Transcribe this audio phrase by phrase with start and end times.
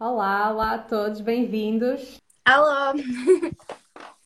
[0.00, 2.18] Olá, olá a todos, bem-vindos.
[2.46, 2.98] Alô!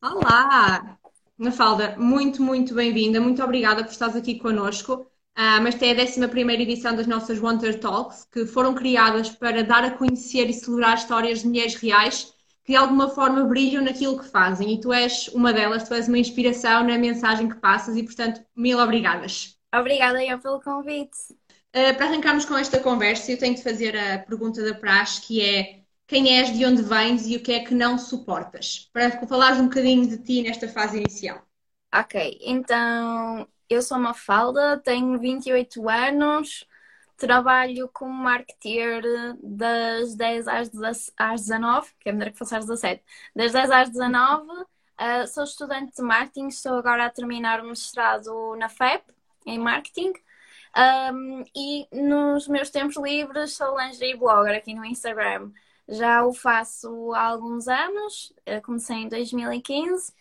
[0.01, 0.97] Olá!
[1.37, 3.21] Mafalda, muito, muito bem-vinda.
[3.21, 5.05] Muito obrigada por estares aqui connosco.
[5.37, 6.23] Um, esta é a 11
[6.63, 11.41] edição das nossas Wonder Talks, que foram criadas para dar a conhecer e celebrar histórias
[11.41, 12.33] de mulheres reais
[12.63, 14.75] que de alguma forma brilham naquilo que fazem.
[14.75, 18.41] E tu és uma delas, tu és uma inspiração na mensagem que passas e, portanto,
[18.55, 19.59] mil obrigadas.
[19.75, 21.35] Obrigada eu pelo convite.
[21.75, 25.43] Uh, para arrancarmos com esta conversa, eu tenho de fazer a pergunta da praxe, que
[25.43, 28.89] é quem és, de onde vens e o que é que não suportas?
[28.93, 31.43] Para falares um bocadinho de ti nesta fase inicial.
[31.93, 36.65] Ok, então eu sou uma falda, tenho 28 anos,
[37.17, 39.03] trabalho como marketeer
[39.43, 43.03] das 10 às, 19, que é melhor que fosse às 17,
[43.35, 44.47] das 10 às 19.
[44.51, 49.05] Uh, sou estudante de marketing, estou agora a terminar o mestrado na FEP,
[49.47, 50.13] em marketing.
[50.77, 55.51] Um, e nos meus tempos livres sou lingerie blogger aqui no Instagram.
[55.89, 58.33] Já o faço há alguns anos,
[58.65, 60.13] comecei em 2015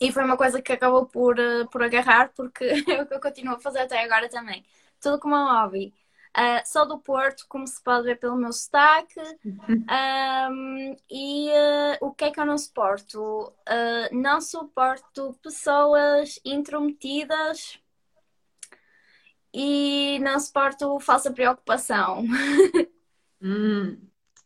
[0.00, 3.20] e foi uma coisa que acabou por, eh, por agarrar porque é o que eu
[3.20, 4.64] continuo a fazer até agora também.
[5.00, 5.94] Tudo como um hobby.
[6.36, 9.20] Uh, sou do Porto, como se pode ver pelo meu sotaque.
[10.50, 13.52] Um, e uh, o que é que eu não suporto?
[13.68, 17.78] Uh, não suporto pessoas intrometidas
[19.52, 22.24] e não suporto falsa preocupação.
[23.40, 23.96] Hum,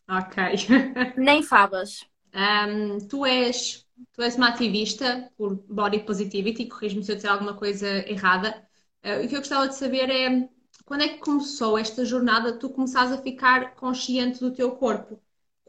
[0.07, 0.37] ok.
[1.17, 2.05] Nem favas.
[2.35, 7.57] Um, tu és tu és uma ativista por body positivity, corrijo-me se eu disser alguma
[7.57, 8.67] coisa errada.
[9.05, 10.49] Uh, o que eu gostava de saber é
[10.85, 15.21] quando é que começou esta jornada tu começaste a ficar consciente do teu corpo?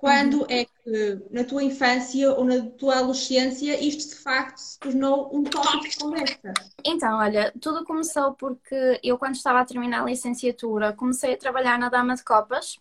[0.03, 0.47] Quando uhum.
[0.49, 5.45] é que na tua infância ou na tua adolescência isto de facto se tornou um
[5.45, 6.53] tópico de conversa?
[6.83, 11.79] Então, olha, tudo começou porque eu quando estava a terminar a licenciatura comecei a trabalhar
[11.79, 12.73] na Dama de Copas,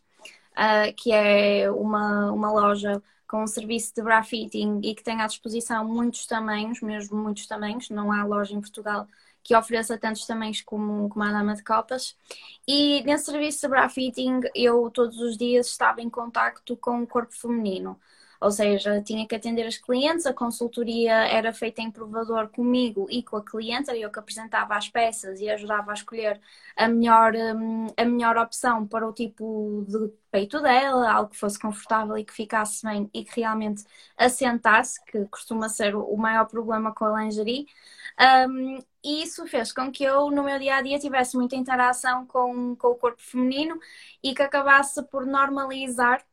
[0.54, 5.20] uh, que é uma, uma loja com um serviço de bra fitting e que tem
[5.20, 9.06] à disposição muitos tamanhos, mesmo muitos tamanhos, não há loja em Portugal
[9.42, 12.16] que ofereça tantos tamanhos como, como a Dama de Copas.
[12.66, 17.06] E nesse serviço de bra fitting, eu todos os dias estava em contacto com o
[17.06, 17.98] corpo feminino.
[18.42, 23.22] Ou seja, tinha que atender as clientes, a consultoria era feita em provador comigo e
[23.22, 26.40] com a cliente, era eu que apresentava as peças e ajudava a escolher
[26.76, 31.56] a melhor, hum, a melhor opção para o tipo de peito dela, algo que fosse
[31.56, 33.84] confortável e que ficasse bem e que realmente
[34.16, 37.66] assentasse, que costuma ser o maior problema com a lingerie.
[38.48, 42.26] Um, e isso fez com que eu, no meu dia a dia, tivesse muita interação
[42.26, 43.78] com, com o corpo feminino
[44.22, 46.24] e que acabasse por normalizar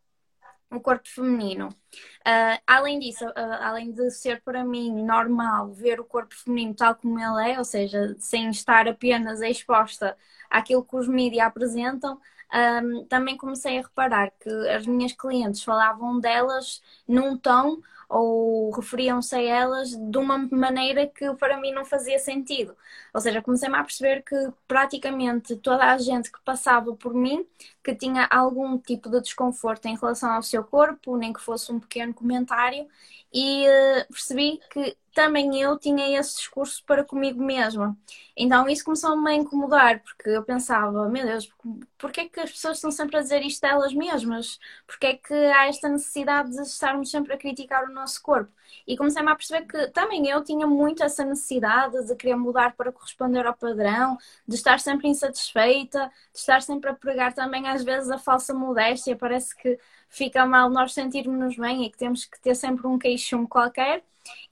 [0.71, 1.69] o corpo feminino.
[1.69, 6.95] Uh, além disso, uh, além de ser para mim normal ver o corpo feminino tal
[6.95, 10.15] como ele é, ou seja, sem estar apenas exposta
[10.49, 12.15] àquilo que os mídias apresentam,
[12.51, 17.77] um, ah, também comecei a reparar que as minhas clientes falavam delas num tom
[18.09, 22.75] ou referiam-se a elas de uma maneira que para mim não fazia sentido.
[23.13, 24.35] Ou seja, comecei-me a perceber que
[24.67, 27.45] praticamente toda a gente que passava por mim,
[27.83, 31.79] que tinha algum tipo de desconforto em relação ao seu corpo, nem que fosse um
[31.79, 32.87] pequeno comentário,
[33.33, 37.97] e uh, percebi que também eu tinha esse discurso para comigo mesma.
[38.37, 41.51] Então isso começou-me a incomodar, porque eu pensava, meu Deus,
[41.97, 44.59] porquê é que as pessoas estão sempre a dizer isto delas mesmas?
[44.87, 48.51] Porquê é que há esta necessidade de estarmos sempre a criticar o nosso corpo?
[48.87, 52.91] E comecei-me a perceber que também eu tinha muito essa necessidade de querer mudar para
[52.91, 54.17] corresponder ao padrão,
[54.47, 59.15] de estar sempre insatisfeita, de estar sempre a pregar também às vezes a falsa modéstia.
[59.15, 59.77] Parece que
[60.09, 64.03] fica mal nós sentirmos-nos bem e que temos que ter sempre um queixume qualquer.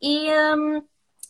[0.02, 0.84] E, um,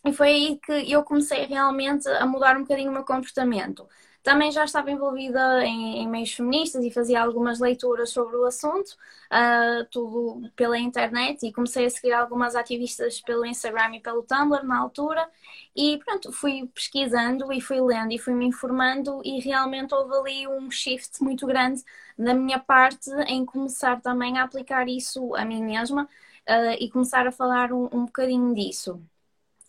[0.05, 3.87] e foi aí que eu comecei realmente a mudar um bocadinho o meu comportamento.
[4.27, 8.89] Também já estava envolvida em, em, meios feministas e fazia algumas leituras sobre o assunto,
[9.31, 14.65] uh, tudo pela internet, e comecei a seguir algumas ativistas pelo Instagram e pelo Tumblr
[14.65, 15.29] na altura.
[15.73, 20.45] E pronto, fui pesquisando e fui lendo e fui me informando, e realmente houve ali
[20.45, 21.81] um shift muito grande
[22.17, 27.25] da minha parte em começar também a aplicar isso a mim mesma uh, e começar
[27.27, 29.01] a falar um, um bocadinho disso.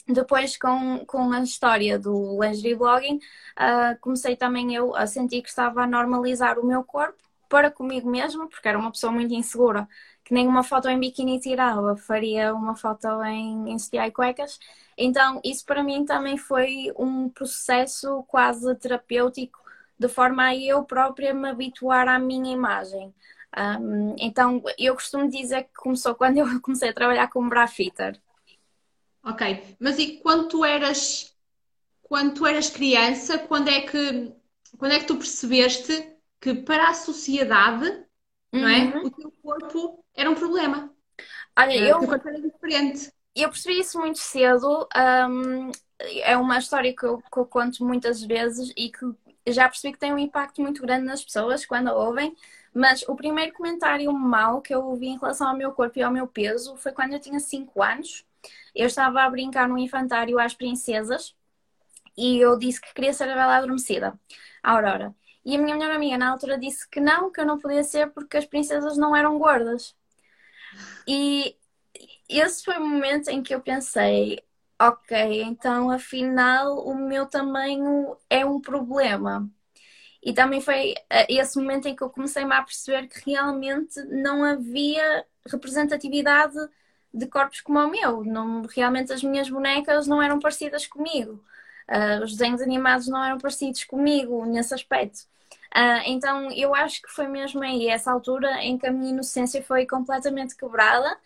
[0.08, 5.49] Depois, com, com a história do lingerie blogging, uh, comecei também eu a sentir que
[5.50, 7.19] estava a normalizar o meu corpo
[7.49, 9.87] para comigo mesma, porque era uma pessoa muito insegura,
[10.25, 14.58] que nem uma foto em biquíni tirava, faria uma foto em, em sutiã cuecas.
[14.96, 19.58] Então, isso para mim também foi um processo quase terapêutico,
[19.99, 23.14] de forma a eu própria me habituar à minha imagem.
[23.56, 28.20] Um, então, eu costumo dizer que começou quando eu comecei a trabalhar como bra-fitter.
[29.22, 29.42] Ok,
[29.80, 31.34] mas e quando tu eras
[32.02, 34.34] quando tu eras criança, quando é que
[34.78, 35.92] quando é que tu percebeste
[36.40, 38.06] que para a sociedade
[38.56, 38.98] não é?
[38.98, 39.04] Uhum.
[39.04, 40.94] O teu corpo era um problema.
[41.56, 43.12] Olha, eu, O teu corpo era diferente.
[43.34, 44.88] eu percebi isso muito cedo.
[45.30, 45.70] hum,
[46.00, 49.98] é uma história que eu, que eu conto muitas vezes e que já percebi que
[49.98, 52.36] tem um impacto muito grande nas pessoas quando a ouvem.
[52.74, 56.12] Mas o primeiro comentário mau que eu ouvi em relação ao meu corpo e ao
[56.12, 58.24] meu peso foi quando eu tinha 5 anos.
[58.74, 61.34] Eu estava a brincar no infantário às princesas
[62.16, 64.18] e eu disse que queria ser a Bela Adormecida,
[64.62, 65.14] a Aurora.
[65.44, 68.10] E a minha melhor amiga na altura disse que não, que eu não podia ser
[68.10, 69.96] porque as princesas não eram gordas.
[71.06, 71.56] E
[72.28, 74.42] esse foi o momento em que eu pensei,
[74.80, 79.50] ok, então afinal o meu tamanho é um problema.
[80.22, 84.44] E também foi eh, esse momento em que eu comecei-me a perceber que realmente não
[84.44, 86.56] havia representatividade
[87.12, 88.25] de corpos como o meu.
[88.25, 91.43] Não, realmente as minhas bonecas não eram parecidas comigo.
[91.88, 95.20] Ah, os desenhos animados não eram parecidos comigo nesse aspecto.
[95.75, 99.62] Ah, então eu acho que foi mesmo aí, essa altura, em que a minha inocência
[99.62, 101.16] foi completamente quebrada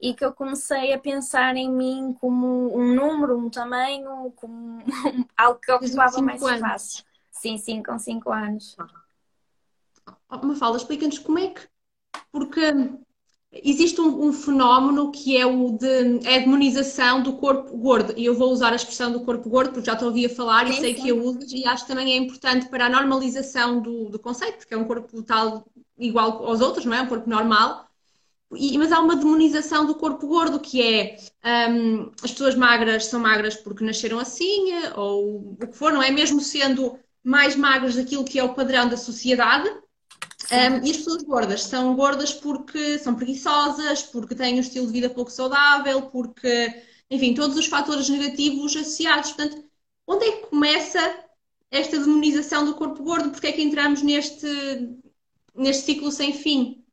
[0.00, 4.82] e que eu comecei a pensar em mim como um número, um tamanho, como
[5.36, 6.56] algo que ocupava mais anos.
[6.56, 7.04] espaço.
[7.30, 8.76] Sim, sim, com 5 anos.
[10.28, 11.68] Oh, Mafalda, explica-nos como é que.
[12.30, 12.60] Porque
[13.52, 18.14] existe um, um fenómeno que é o de é a demonização do corpo gordo.
[18.16, 20.68] E eu vou usar a expressão do corpo gordo porque já te ouvi a falar
[20.68, 21.02] e Sim, sei sim.
[21.02, 24.58] que a usas e acho que também é importante para a normalização do, do conceito,
[24.58, 25.64] porque é um corpo tal
[25.98, 27.02] igual aos outros, não é?
[27.02, 27.86] Um corpo normal.
[28.54, 31.16] E- mas há uma demonização do corpo gordo, que é
[31.70, 36.10] hum, as pessoas magras são magras porque nasceram assim, ou o que for, não é?
[36.10, 39.68] Mesmo sendo mais magras daquilo que é o padrão da sociedade.
[40.52, 44.92] Um, e as pessoas gordas são gordas porque são preguiçosas, porque têm um estilo de
[44.92, 49.32] vida pouco saudável, porque, enfim, todos os fatores negativos associados.
[49.32, 49.64] Portanto,
[50.06, 51.24] onde é que começa
[51.70, 53.30] esta demonização do corpo gordo?
[53.30, 54.46] Porque é que entramos neste,
[55.54, 56.84] neste ciclo sem fim?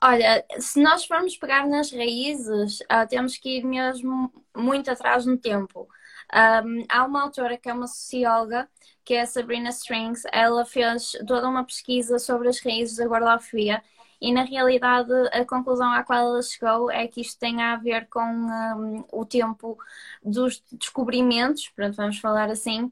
[0.00, 5.36] Olha, se nós formos pegar nas raízes, ah, temos que ir mesmo muito atrás no
[5.36, 5.88] tempo.
[6.34, 8.68] Um, há uma autora que é uma socióloga,
[9.04, 13.82] que é a Sabrina Strings, ela fez toda uma pesquisa sobre as raízes da gordofobia
[14.24, 18.08] e, na realidade, a conclusão à qual ela chegou é que isto tem a ver
[18.08, 19.76] com um, o tempo
[20.24, 22.90] dos descobrimentos, pronto, vamos falar assim,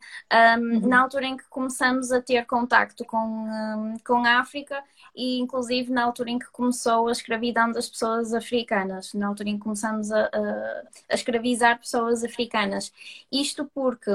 [0.61, 4.85] um, na altura em que começamos a ter contacto com, um, com a África
[5.17, 9.57] e inclusive na altura em que começou a escravidão das pessoas africanas, na altura em
[9.57, 12.93] que começamos a, a, a escravizar pessoas africanas.
[13.31, 14.11] Isto porque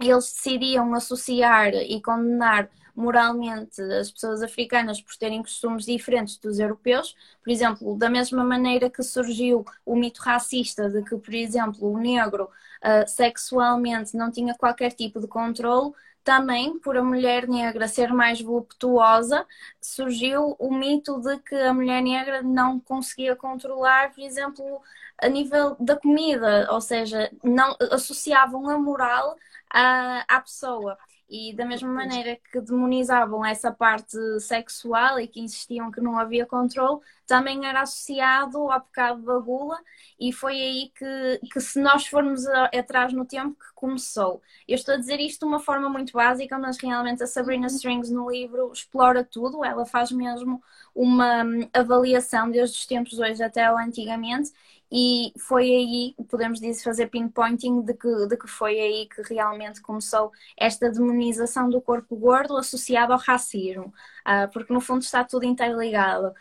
[0.00, 7.14] eles decidiam associar e condenar moralmente as pessoas africanas por terem costumes diferentes dos europeus.
[7.42, 11.98] Por exemplo, da mesma maneira que surgiu o mito racista de que, por exemplo, o
[11.98, 15.92] negro uh, sexualmente não tinha qualquer tipo de controle,
[16.24, 19.46] também, por a mulher negra ser mais voluptuosa,
[19.80, 24.80] surgiu o mito de que a mulher negra não conseguia controlar, por exemplo,
[25.18, 29.36] a nível da comida, ou seja, não associavam a moral
[29.70, 30.96] à, à pessoa.
[31.34, 36.44] E da mesma maneira que demonizavam essa parte sexual e que insistiam que não havia
[36.44, 39.78] controle, também era associado ao pecado da gula,
[40.20, 44.42] e foi aí que, que se nós formos a, atrás no tempo, que começou.
[44.68, 48.10] Eu estou a dizer isto de uma forma muito básica, mas realmente a Sabrina Strings
[48.10, 50.62] no livro explora tudo, ela faz mesmo
[50.94, 54.52] uma avaliação desde os tempos hoje até antigamente,
[54.94, 59.80] e foi aí, podemos dizer, fazer pinpointing de que, de que foi aí que realmente
[59.80, 65.46] começou esta demonização do corpo gordo associado ao racismo, uh, porque no fundo está tudo
[65.46, 66.34] interligado.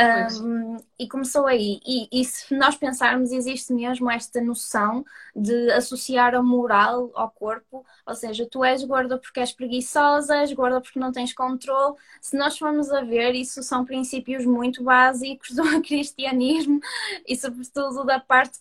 [0.00, 1.80] Um, e começou aí.
[1.84, 7.84] E, e, se nós pensarmos, existe mesmo esta noção de associar a moral ao corpo,
[8.06, 11.96] ou seja, tu és gorda porque és preguiçosa, és gorda porque não tens controle.
[12.20, 16.80] Se nós formos a ver, isso são princípios muito básicos do cristianismo
[17.26, 18.58] e, sobretudo, da parte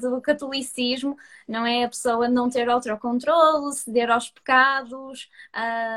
[0.00, 1.16] do catolicismo,
[1.46, 1.84] não é?
[1.84, 5.28] A pessoa não ter autocontrole, ceder aos pecados,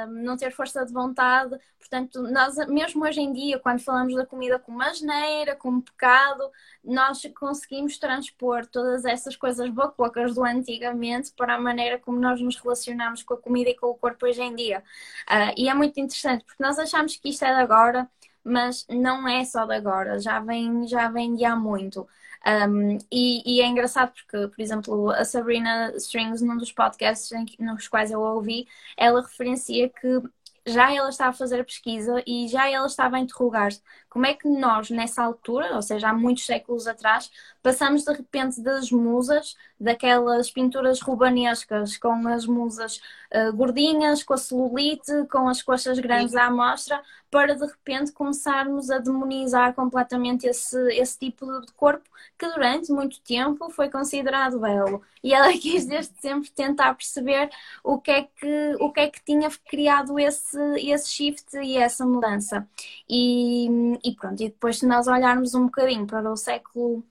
[0.08, 1.58] um, não ter força de vontade.
[1.80, 6.50] Portanto, nós, mesmo hoje em dia, quando falamos da comida como asneira, como pecado,
[6.84, 12.56] nós conseguimos transpor todas essas coisas bacocas do antigamente para a maneira como nós nos
[12.56, 14.84] relacionamos com a comida e com o corpo hoje em dia.
[15.30, 18.10] Uh, e é muito interessante, porque nós achamos que isto é de agora,
[18.44, 22.08] mas não é só de agora, já vem, já vem de há muito.
[22.46, 27.46] Um, e, e, é engraçado porque, por exemplo, a Sabrina Strings, num dos podcasts em,
[27.60, 28.68] nos quais eu a ouvi,
[28.98, 30.22] ela referencia que
[30.66, 34.34] já ela estava a fazer a pesquisa e já ela estava a interrogar-se como é
[34.34, 37.32] que nós, nessa altura, ou seja, há muitos séculos atrás,
[37.64, 43.02] passamos de repente das musas, daquelas pinturas rubanescas com as musas
[43.34, 48.92] uh, gordinhas, com a celulite, com as coxas grandes à amostra, para de repente começarmos
[48.92, 52.08] a demonizar completamente esse, esse tipo de corpo
[52.38, 55.02] que durante muito tempo foi considerado belo.
[55.24, 57.50] E ela quis desde sempre tentar perceber
[57.84, 62.06] o que é que, o que, é que tinha criado esse, esse shift e essa
[62.06, 62.68] mudança.
[63.10, 63.68] E,
[64.04, 67.04] e pronto, e depois se nós olharmos um bocadinho para o século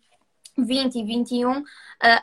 [0.65, 1.65] 20 e 21, uh,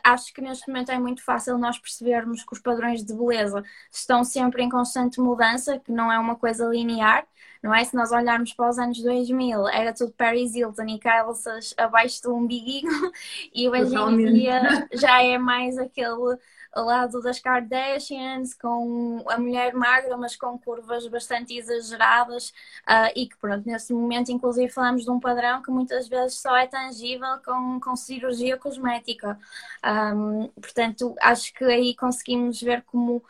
[0.04, 4.24] acho que neste momento é muito fácil nós percebermos que os padrões de beleza estão
[4.24, 7.26] sempre em constante mudança, que não é uma coisa linear,
[7.62, 7.84] não é?
[7.84, 12.34] Se nós olharmos para os anos 2000, era tudo Paris Hilton e calças abaixo do
[12.34, 12.90] umbiguinho,
[13.54, 16.38] e hoje em dia já é mais aquele
[16.72, 22.50] ao lado das Kardashians, com a mulher magra, mas com curvas bastante exageradas,
[22.88, 26.56] uh, e que pronto, nesse momento inclusive falamos de um padrão que muitas vezes só
[26.56, 29.38] é tangível com, com cirurgia cosmética.
[29.84, 33.22] Um, portanto, acho que aí conseguimos ver como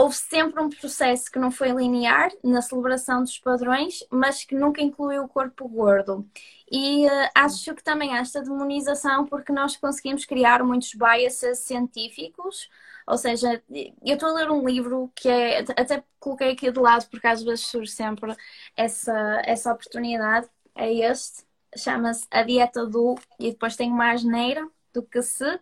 [0.00, 4.80] houve sempre um processo que não foi linear na celebração dos padrões, mas que nunca
[4.80, 6.26] incluiu o corpo gordo.
[6.70, 12.70] E uh, acho que também há esta demonização porque nós conseguimos criar muitos biases científicos.
[13.06, 17.06] Ou seja, eu estou a ler um livro que é, até coloquei aqui de lado
[17.10, 18.34] porque às vezes surge sempre
[18.74, 20.48] essa, essa oportunidade.
[20.74, 21.44] É este,
[21.76, 25.60] chama-se A Dieta do, e depois tem uma asneira do que se,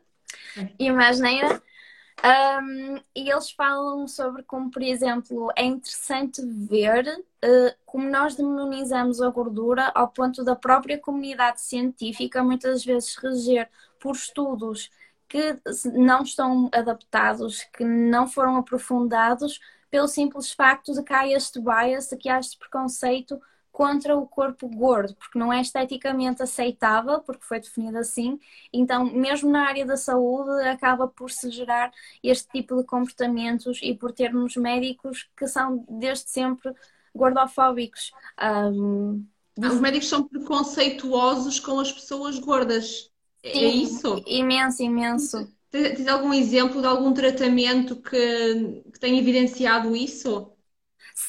[0.78, 1.62] e uma asneira
[2.24, 7.06] um, e eles falam sobre como, por exemplo, é interessante ver
[7.44, 13.70] uh, como nós demonizamos a gordura ao ponto da própria comunidade científica muitas vezes reger
[14.00, 14.90] por estudos
[15.28, 15.56] que
[15.94, 19.60] não estão adaptados, que não foram aprofundados,
[19.90, 23.40] pelo simples facto de que há este bias, de que há este preconceito
[23.78, 28.36] contra o corpo gordo, porque não é esteticamente aceitável, porque foi definido assim.
[28.72, 33.94] Então, mesmo na área da saúde, acaba por se gerar este tipo de comportamentos e
[33.94, 36.74] por termos médicos que são desde sempre
[37.14, 38.10] gordofóbicos.
[38.42, 39.24] Um,
[39.56, 43.12] Os médicos são preconceituosos com as pessoas gordas.
[43.44, 44.24] É Sim, é isso?
[44.26, 45.48] Imenso, imenso.
[45.70, 50.50] Tens algum exemplo de algum tratamento que, que tenha evidenciado isso?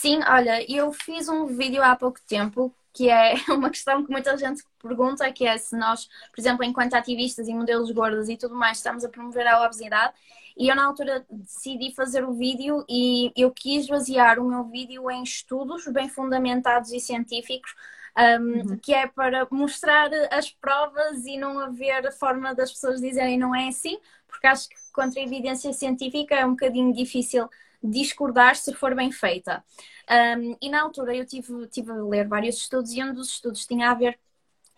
[0.01, 4.37] Sim, olha, eu fiz um vídeo há pouco tempo que é uma questão que muita
[4.37, 8.55] gente pergunta, que é se nós, por exemplo, enquanto ativistas e modelos gordos e tudo
[8.55, 10.13] mais, estamos a promover a obesidade.
[10.57, 15.11] E eu, na altura, decidi fazer o vídeo e eu quis basear o meu vídeo
[15.11, 17.75] em estudos bem fundamentados e científicos,
[18.17, 18.77] um, uhum.
[18.77, 23.67] que é para mostrar as provas e não haver forma das pessoas dizerem não é
[23.67, 27.49] assim, porque acho que contra a evidência científica é um bocadinho difícil
[27.81, 29.63] discordar se for bem feita.
[30.09, 33.65] Um, e na altura eu tive, tive a ler vários estudos e um dos estudos
[33.65, 34.19] tinha a ver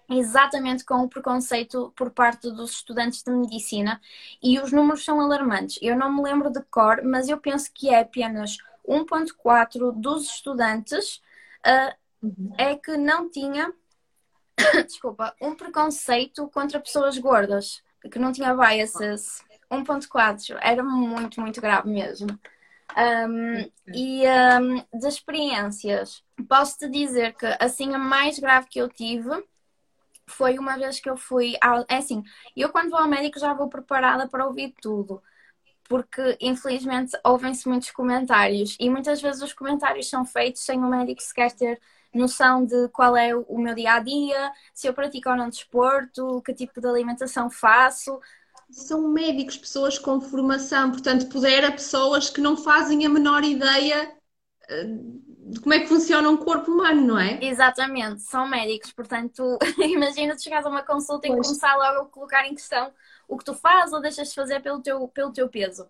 [0.09, 4.01] exatamente com o preconceito por parte dos estudantes de medicina
[4.43, 5.79] e os números são alarmantes.
[5.81, 11.21] Eu não me lembro de cor, mas eu penso que é apenas 1.4 dos estudantes
[11.65, 11.95] uh,
[12.57, 13.73] é que não tinha
[14.85, 17.81] desculpa, um preconceito contra pessoas gordas,
[18.11, 19.43] que não tinha biases.
[19.69, 22.27] 1.4 era muito, muito grave mesmo.
[22.97, 29.29] Um, e um, das experiências, posso-te dizer que assim a mais grave que eu tive
[30.27, 31.85] foi uma vez que eu fui ao.
[31.89, 32.23] É assim,
[32.55, 35.21] eu quando vou ao médico já vou preparada para ouvir tudo.
[35.89, 41.21] Porque infelizmente ouvem-se muitos comentários e muitas vezes os comentários são feitos sem o médico
[41.21, 41.81] sequer ter
[42.13, 46.41] noção de qual é o meu dia a dia, se eu pratico ou não desporto,
[46.43, 48.19] que tipo de alimentação faço,
[48.71, 54.11] são médicos, pessoas com formação, portanto, pudera pessoas que não fazem a menor ideia
[54.69, 57.43] eh, de como é que funciona um corpo humano, não é?
[57.43, 61.39] Exatamente, são médicos, portanto, imagina te chegares a uma consulta pois.
[61.39, 62.91] e começar logo a colocar em questão
[63.27, 65.89] o que tu fazes ou deixas de fazer pelo teu, pelo teu peso.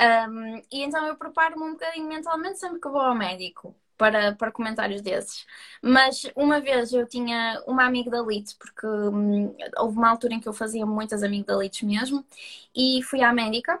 [0.00, 4.50] Um, e então eu preparo-me um bocadinho mentalmente sempre que vou ao médico para, para
[4.50, 5.46] comentários desses.
[5.82, 10.54] Mas uma vez eu tinha uma amigdalite, porque hum, houve uma altura em que eu
[10.54, 12.24] fazia muitas amigdalites mesmo,
[12.74, 13.78] e fui à médica,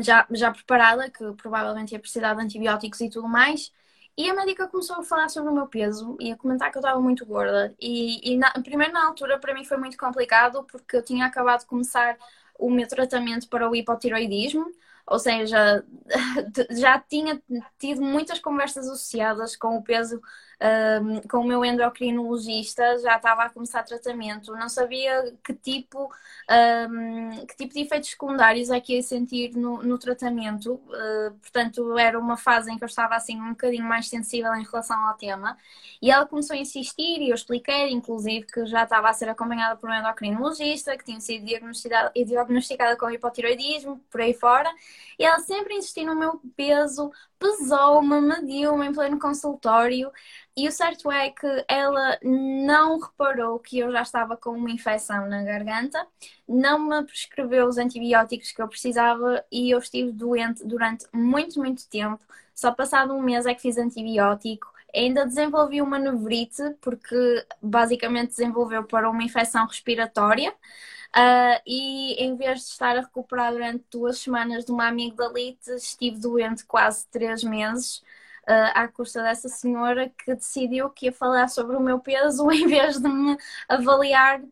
[0.00, 3.72] já, já preparada, que provavelmente ia precisar de antibióticos e tudo mais.
[4.16, 6.80] E a médica começou a falar sobre o meu peso e a comentar que eu
[6.80, 7.74] estava muito gorda.
[7.80, 11.60] E, e na, primeiro na altura para mim foi muito complicado porque eu tinha acabado
[11.60, 12.16] de começar
[12.58, 14.66] o meu tratamento para o hipotiroidismo,
[15.06, 15.84] ou seja,
[16.78, 17.40] já tinha
[17.78, 20.20] tido muitas conversas associadas com o peso
[20.62, 26.08] um, com o meu endocrinologista, já estava a começar tratamento, não sabia que tipo,
[26.88, 31.98] um, que tipo de efeitos secundários é que ia sentir no, no tratamento, uh, portanto,
[31.98, 35.14] era uma fase em que eu estava assim um bocadinho mais sensível em relação ao
[35.16, 35.56] tema,
[36.00, 39.76] e ela começou a insistir e eu expliquei, inclusive, que já estava a ser acompanhada
[39.76, 44.72] por um endocrinologista, que tinha sido diagnosticada, diagnosticada com hipotiroidismo, por aí fora,
[45.18, 47.10] e ela sempre insistiu no meu peso
[47.42, 50.12] pesou-me, mediu-me em pleno consultório
[50.56, 55.28] e o certo é que ela não reparou que eu já estava com uma infecção
[55.28, 56.06] na garganta,
[56.48, 61.88] não me prescreveu os antibióticos que eu precisava e eu estive doente durante muito, muito
[61.88, 62.20] tempo.
[62.54, 64.70] Só passado um mês é que fiz antibiótico.
[64.94, 70.54] Ainda desenvolvi uma nevrite, porque basicamente desenvolveu para uma infecção respiratória.
[71.14, 76.18] Uh, e em vez de estar a recuperar durante duas semanas de uma amigdalite, estive
[76.18, 78.02] doente quase três meses.
[78.48, 82.66] Uh, à custa dessa senhora que decidiu que ia falar sobre o meu peso em
[82.66, 83.36] vez de me
[83.68, 84.42] avaliar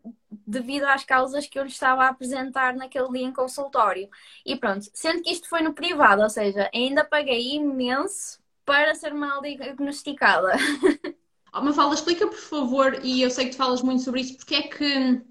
[0.47, 4.09] devido às causas que eu lhe estava a apresentar naquele dia em consultório.
[4.45, 9.13] E pronto, sendo que isto foi no privado, ou seja, ainda paguei imenso para ser
[9.13, 10.53] mal diagnosticada.
[11.53, 14.55] Oh, fala explica por favor, e eu sei que tu falas muito sobre isso, porque
[14.55, 15.21] é que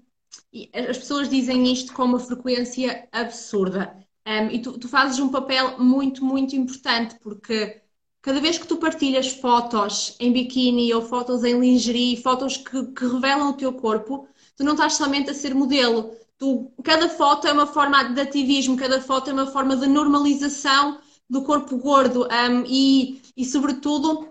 [0.73, 3.95] as pessoas dizem isto com uma frequência absurda.
[4.27, 7.81] Um, e tu, tu, fazes um papel muito, muito importante, porque
[8.21, 13.05] cada vez que tu partilhas fotos em biquíni ou fotos em lingerie, fotos que, que
[13.05, 16.15] revelam o teu corpo, tu não estás somente a ser modelo.
[16.37, 20.99] Tu, cada foto é uma forma de ativismo, cada foto é uma forma de normalização
[21.29, 24.30] do corpo gordo um, e, e, sobretudo,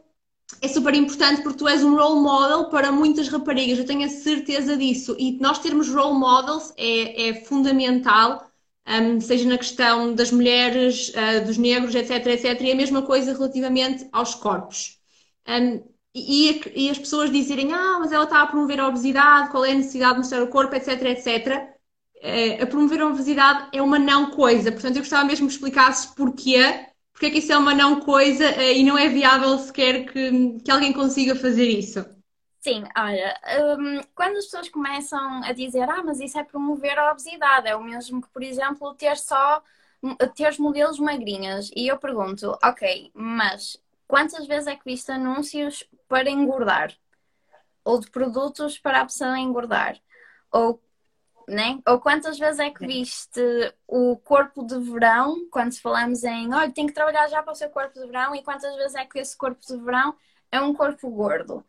[0.61, 4.09] é super importante porque tu és um role model para muitas raparigas, eu tenho a
[4.09, 5.17] certeza disso.
[5.19, 8.51] E nós termos role models é, é fundamental,
[8.87, 12.61] um, seja na questão das mulheres, uh, dos negros, etc, etc.
[12.61, 14.99] E a mesma coisa relativamente aos corpos.
[15.49, 15.83] Um,
[16.15, 19.71] e, e, as pessoas dizerem, ah, mas ela está a promover a obesidade, qual é
[19.71, 21.79] a necessidade de mostrar o corpo, etc, etc.
[22.17, 24.73] Uh, a promover a obesidade é uma não coisa.
[24.73, 26.90] Portanto, eu gostava mesmo que explicasses porquê
[27.21, 30.59] porque é que isso é uma não coisa eh, e não é viável sequer que,
[30.61, 32.03] que alguém consiga fazer isso?
[32.61, 33.39] Sim, olha,
[33.79, 37.77] um, quando as pessoas começam a dizer, ah, mas isso é promover a obesidade, é
[37.77, 39.63] o mesmo que, por exemplo, ter só
[40.35, 41.71] ter modelos magrinhas.
[41.77, 43.77] E eu pergunto, ok, mas
[44.09, 46.97] quantas vezes é que viste anúncios para engordar?
[47.85, 50.01] Ou de produtos para a pessoa engordar?
[50.51, 50.83] Ou
[51.51, 51.81] né?
[51.87, 53.41] Ou quantas vezes é que viste
[53.87, 57.69] o corpo de verão, quando falamos em, olha, tem que trabalhar já para o seu
[57.69, 60.15] corpo de verão, e quantas vezes é que esse corpo de verão
[60.51, 61.65] é um corpo gordo?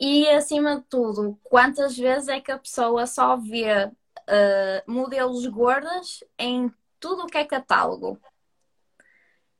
[0.00, 6.22] E acima de tudo, quantas vezes é que a pessoa só vê uh, modelos gordas
[6.38, 8.20] em tudo o que é catálogo?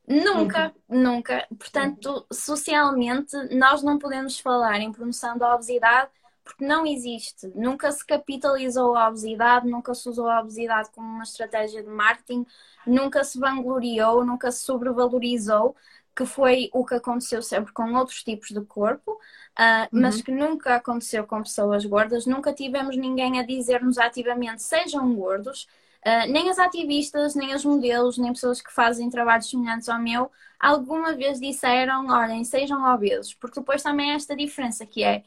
[0.07, 1.03] Nunca, uhum.
[1.03, 1.47] nunca.
[1.59, 6.11] Portanto, socialmente, nós não podemos falar em promoção da obesidade
[6.49, 7.47] porque não existe.
[7.55, 12.47] Nunca se capitalizou a obesidade, nunca se usou a obesidade como uma estratégia de marketing,
[12.87, 15.77] nunca se vangloriou, nunca se sobrevalorizou,
[16.17, 19.89] que foi o que aconteceu sempre com outros tipos de corpo, uh, uhum.
[19.93, 22.25] mas que nunca aconteceu com pessoas gordas.
[22.25, 25.69] Nunca tivemos ninguém a dizer-nos ativamente sejam gordos.
[25.99, 30.31] Uh, nem as ativistas, nem os modelos, nem pessoas que fazem trabalhos semelhantes ao meu,
[30.59, 35.25] alguma vez disseram, olhem, sejam obesos, porque depois também há esta diferença que é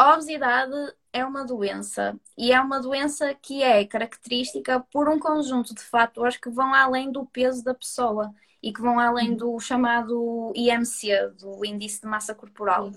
[0.00, 0.72] a obesidade
[1.12, 6.38] é uma doença e é uma doença que é característica por um conjunto de fatores
[6.38, 11.62] que vão além do peso da pessoa e que vão além do chamado IMC, do
[11.66, 12.90] Índice de Massa Corporal,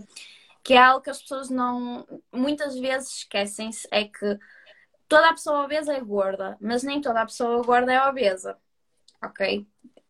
[0.63, 4.39] que é algo que as pessoas não muitas vezes esquecem-se é que
[5.09, 8.57] toda a pessoa obesa é gorda, mas nem toda a pessoa gorda é obesa.
[9.23, 9.65] Ok?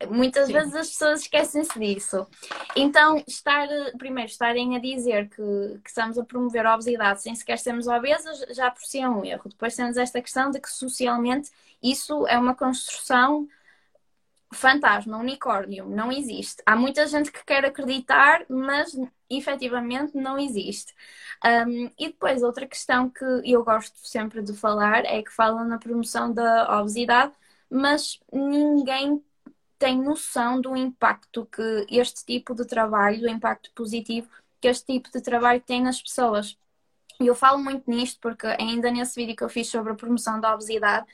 [0.09, 0.53] Muitas Sim.
[0.53, 2.27] vezes as pessoas esquecem-se disso.
[2.75, 7.57] Então, estar, primeiro, estarem a dizer que, que, estamos a promover a obesidade sem sequer
[7.57, 9.49] sermos obesas, já por si é um erro.
[9.49, 11.49] Depois temos esta questão de que socialmente
[11.81, 13.47] isso é uma construção
[14.53, 16.61] fantasma, unicórnio, não existe.
[16.65, 18.95] Há muita gente que quer acreditar, mas
[19.29, 20.93] efetivamente não existe.
[21.43, 25.77] Um, e depois, outra questão que eu gosto sempre de falar é que falam na
[25.77, 27.33] promoção da obesidade,
[27.73, 29.23] mas ninguém
[29.79, 34.29] tem noção do impacto que este tipo de trabalho, do impacto positivo
[34.61, 36.57] que este tipo de trabalho tem nas pessoas.
[37.19, 40.39] E eu falo muito nisto porque ainda nesse vídeo que eu fiz sobre a promoção
[40.39, 41.05] da obesidade,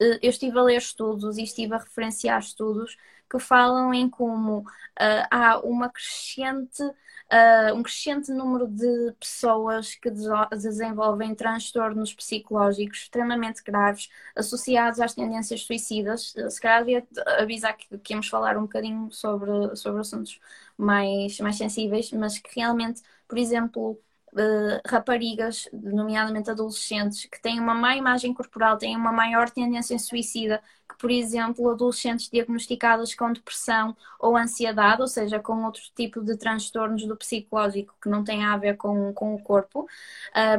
[0.00, 2.96] eh, eu estive a ler estudos e estive a referenciar estudos
[3.32, 10.10] que falam em como uh, há uma crescente, uh, um crescente número de pessoas que
[10.50, 16.34] desenvolvem transtornos psicológicos extremamente graves associados às tendências suicidas.
[16.50, 17.06] Se calhar devia
[17.38, 20.38] avisar que, que íamos falar um bocadinho sobre, sobre assuntos
[20.76, 23.98] mais, mais sensíveis, mas que realmente, por exemplo,
[24.32, 29.98] uh, raparigas, nomeadamente adolescentes, que têm uma má imagem corporal, têm uma maior tendência em
[29.98, 30.62] suicida,
[30.98, 37.06] por exemplo, adolescentes diagnosticados com depressão ou ansiedade, ou seja, com outro tipo de transtornos
[37.06, 39.86] do psicológico que não têm a ver com, com o corpo,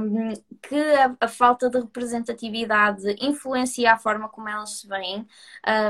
[0.02, 5.28] um, que a, a, falta de representatividade influencia a forma como elas se veem,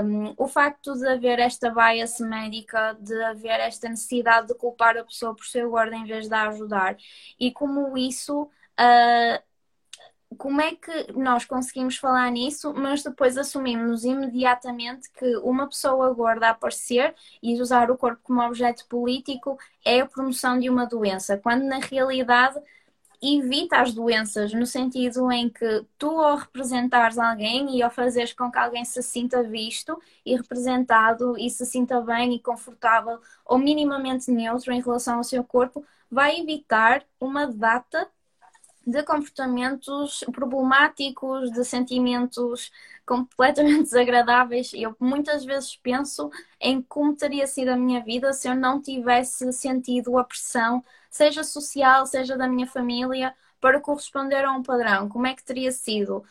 [0.03, 5.03] um, o facto de haver esta bias médica, de haver esta necessidade de culpar a
[5.03, 6.97] pessoa por ser gorda em vez de a ajudar,
[7.39, 8.49] e como isso.
[8.79, 9.52] Uh,
[10.35, 16.49] como é que nós conseguimos falar nisso, mas depois assumimos imediatamente que uma pessoa gorda
[16.49, 21.63] aparecer e usar o corpo como objeto político é a promoção de uma doença, quando
[21.63, 22.59] na realidade
[23.21, 28.51] evita as doenças, no sentido em que tu ao representares alguém e ao fazeres com
[28.51, 34.29] que alguém se sinta visto e representado e se sinta bem e confortável ou minimamente
[34.29, 38.09] neutro em relação ao seu corpo, vai evitar uma data
[38.85, 42.71] de comportamentos problemáticos, de sentimentos
[43.05, 44.71] completamente desagradáveis.
[44.73, 49.51] Eu muitas vezes penso em como teria sido a minha vida se eu não tivesse
[49.53, 55.07] sentido a pressão, seja social, seja da minha família, para corresponder a um padrão.
[55.07, 56.23] Como é que teria sido?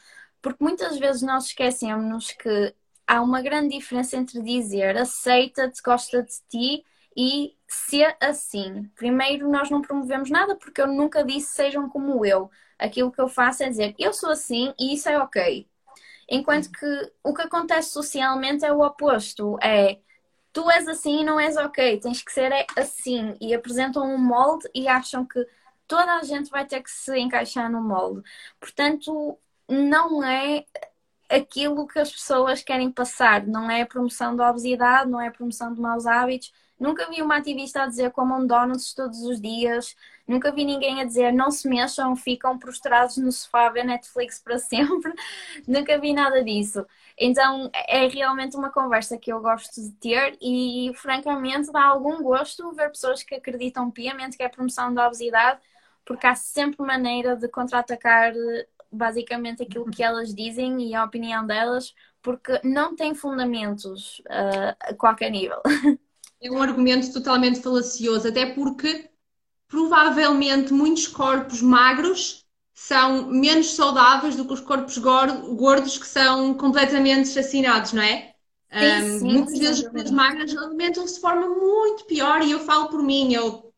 [0.43, 2.75] Porque muitas vezes nós esquecemos que
[3.07, 6.85] há uma grande diferença entre dizer aceita-te, gosta de ti
[7.16, 8.90] e ser assim.
[8.94, 12.51] Primeiro, nós não promovemos nada porque eu nunca disse sejam como eu.
[12.79, 15.68] Aquilo que eu faço é dizer eu sou assim e isso é ok.
[16.29, 19.98] Enquanto que o que acontece socialmente é o oposto: é
[20.53, 23.35] tu és assim e não és ok, tens que ser assim.
[23.40, 25.44] E apresentam um molde e acham que
[25.87, 28.22] toda a gente vai ter que se encaixar no molde.
[28.61, 30.64] Portanto, não é
[31.31, 35.33] aquilo que as pessoas querem passar, não é a promoção da obesidade, não é a
[35.33, 39.95] promoção de maus hábitos, Nunca vi uma ativista a dizer comam donuts todos os dias.
[40.27, 44.40] Nunca vi ninguém a dizer não se mexam, ficam prostrados no sofá a ver Netflix
[44.40, 45.14] para sempre.
[45.64, 46.85] Nunca vi nada disso.
[47.16, 52.73] Então é realmente uma conversa que eu gosto de ter e, francamente, dá algum gosto
[52.73, 55.61] ver pessoas que acreditam piamente que é promoção da obesidade,
[56.05, 58.33] porque há sempre maneira de contra-atacar
[58.90, 64.95] basicamente aquilo que elas dizem e a opinião delas, porque não tem fundamentos uh, a
[64.95, 65.62] qualquer nível.
[66.43, 69.09] É um argumento totalmente falacioso, até porque
[69.69, 77.31] provavelmente muitos corpos magros são menos saudáveis do que os corpos gordos que são completamente
[77.31, 78.35] assassinados, não é?
[78.81, 82.89] Sim, um, sim, muitas vezes as magras alimentam-se de forma muito pior e eu falo
[82.89, 83.73] por mim, eu,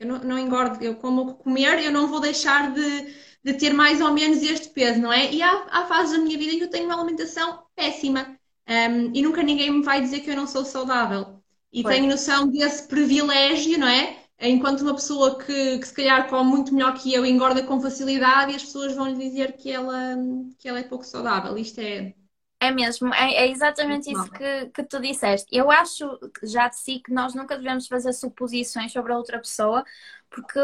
[0.00, 3.54] eu não, não engordo, eu como o que comer, eu não vou deixar de, de
[3.54, 5.32] ter mais ou menos este peso, não é?
[5.32, 9.12] E há, há fases da minha vida em que eu tenho uma alimentação péssima um,
[9.14, 11.41] e nunca ninguém me vai dizer que eu não sou saudável
[11.72, 14.18] e tenho noção desse privilégio, não é?
[14.38, 18.52] Enquanto uma pessoa que, que se calhar come muito melhor que eu engorda com facilidade
[18.52, 20.16] e as pessoas vão lhe dizer que ela,
[20.58, 21.56] que ela é pouco saudável.
[21.56, 22.12] Isto é.
[22.60, 25.48] É mesmo, é, é exatamente isso que, que tu disseste.
[25.50, 29.84] Eu acho já de si que nós nunca devemos fazer suposições sobre a outra pessoa,
[30.30, 30.60] porque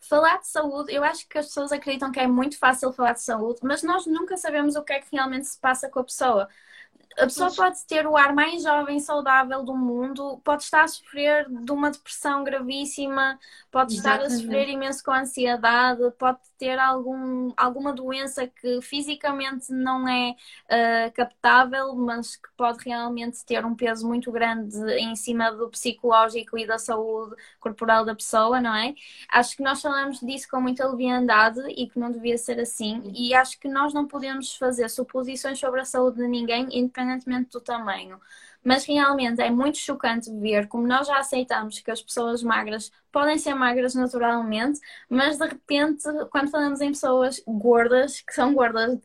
[0.00, 3.22] falar de saúde, eu acho que as pessoas acreditam que é muito fácil falar de
[3.22, 6.48] saúde, mas nós nunca sabemos o que é que realmente se passa com a pessoa
[7.18, 11.46] a pessoa pode ter o ar mais jovem, saudável do mundo, pode estar a sofrer
[11.48, 13.38] de uma depressão gravíssima,
[13.70, 14.26] pode Exatamente.
[14.26, 20.30] estar a sofrer imenso com ansiedade, pode ter algum, alguma doença que fisicamente não é
[20.30, 26.58] uh, captável, mas que pode realmente ter um peso muito grande em cima do psicológico
[26.58, 28.94] e da saúde corporal da pessoa, não é?
[29.30, 33.34] Acho que nós falamos disso com muita leviandade e que não devia ser assim, e
[33.34, 38.20] acho que nós não podemos fazer suposições sobre a saúde de ninguém, independentemente do tamanho.
[38.66, 43.38] Mas realmente é muito chocante ver como nós já aceitamos que as pessoas magras podem
[43.38, 46.02] ser magras naturalmente, mas de repente,
[46.32, 48.98] quando falamos em pessoas gordas, que são gordas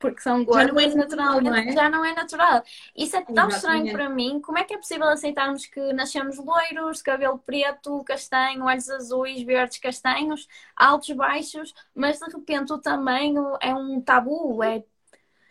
[0.00, 1.72] porque são gordas já não é naturalmente, não é?
[1.72, 2.62] já não é natural.
[2.96, 3.54] Isso é tão Exatamente.
[3.54, 4.40] estranho para mim.
[4.40, 9.78] Como é que é possível aceitarmos que nascemos loiros, cabelo preto, castanho, olhos azuis, verdes,
[9.78, 14.82] castanhos, altos, baixos, mas de repente o tamanho é um tabu, é.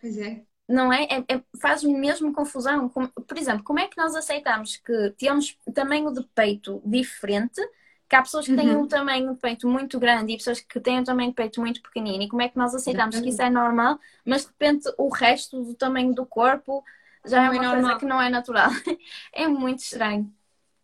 [0.02, 1.04] Pois é não é?
[1.04, 2.90] é, é faz mesmo confusão.
[2.90, 7.62] por exemplo, como é que nós aceitamos que temos tamanho de peito diferente,
[8.08, 8.82] que há pessoas que têm uhum.
[8.82, 11.82] um tamanho de peito muito grande e pessoas que têm um tamanho de peito muito
[11.82, 15.10] pequenino, e como é que nós aceitamos que isso é normal, mas de repente o
[15.10, 16.84] resto do tamanho do corpo
[17.26, 18.70] já não é uma é coisa que não é natural.
[19.34, 20.32] é muito estranho.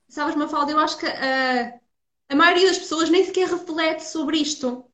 [0.07, 1.79] Sabes, Mafalda, eu acho que uh,
[2.29, 4.88] a maioria das pessoas nem sequer reflete sobre isto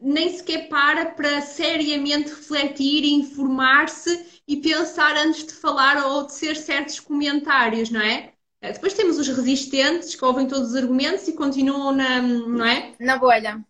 [0.00, 6.56] nem sequer para para seriamente refletir, informar-se e pensar antes de falar ou de ser
[6.56, 8.32] certos comentários, não é?
[8.62, 12.96] Eh, depois temos os resistentes que ouvem todos os argumentos e continuam na, não é?
[13.00, 13.64] Na bolha.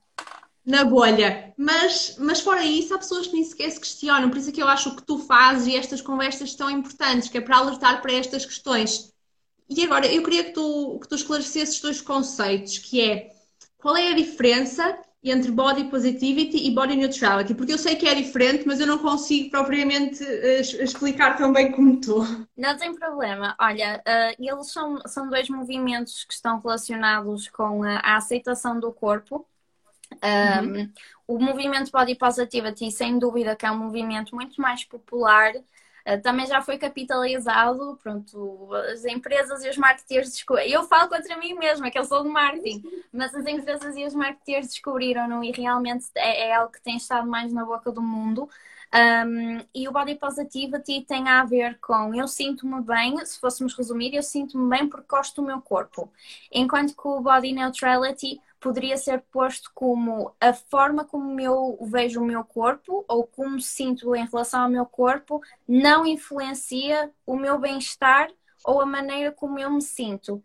[0.64, 1.52] na bolha.
[1.56, 4.30] Mas, mas fora isso, há pessoas que nem sequer se questionam.
[4.30, 7.38] Por isso é que eu acho que tu fazes e estas conversas tão importantes, que
[7.38, 9.12] é para alertar para estas questões.
[9.68, 13.30] E agora, eu queria que tu, que tu esclarecesses dois conceitos, que é
[13.78, 18.14] qual é a diferença entre body positivity e body neutrality, porque eu sei que é
[18.14, 22.20] diferente, mas eu não consigo propriamente uh, explicar tão bem como tu.
[22.56, 23.54] Não tem problema.
[23.60, 28.90] Olha, uh, eles são, são dois movimentos que estão relacionados com a, a aceitação do
[28.92, 29.46] corpo.
[30.22, 30.92] Um, uhum.
[31.28, 35.52] O movimento Body Positivity, sem dúvida, que é um movimento muito mais popular
[36.22, 41.90] também já foi capitalizado, pronto, as empresas e os marketeers Eu falo contra mim mesma,
[41.90, 42.82] que eu sou do marketing,
[43.12, 47.28] mas as empresas e os marketeers descobriram-no e realmente é, é algo que tem estado
[47.28, 48.48] mais na boca do mundo.
[48.92, 54.14] Um, e o body positivity tem a ver com eu sinto-me bem, se fôssemos resumir,
[54.14, 56.12] eu sinto-me bem porque gosto do meu corpo.
[56.50, 62.26] Enquanto que o body neutrality poderia ser posto como a forma como eu vejo o
[62.26, 68.28] meu corpo ou como sinto em relação ao meu corpo não influencia o meu bem-estar
[68.64, 70.42] ou a maneira como eu me sinto.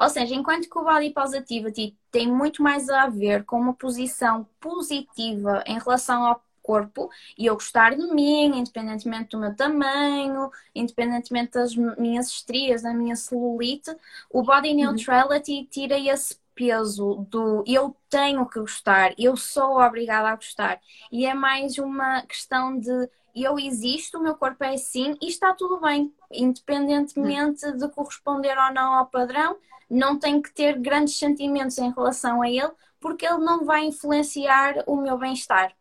[0.00, 4.48] Ou seja, enquanto que o body positivity tem muito mais a ver com uma posição
[4.58, 11.52] positiva em relação ao corpo e eu gostar de mim, independentemente do meu tamanho, independentemente
[11.52, 13.94] das minhas estrias, da minha celulite,
[14.30, 14.76] o body uhum.
[14.76, 20.80] neutrality tira esse peso do eu tenho que gostar, eu sou obrigada a gostar.
[21.10, 25.54] E é mais uma questão de eu existo, o meu corpo é assim e está
[25.54, 29.56] tudo bem, independentemente de corresponder ou não ao padrão,
[29.88, 32.70] não tenho que ter grandes sentimentos em relação a ele,
[33.00, 35.74] porque ele não vai influenciar o meu bem-estar.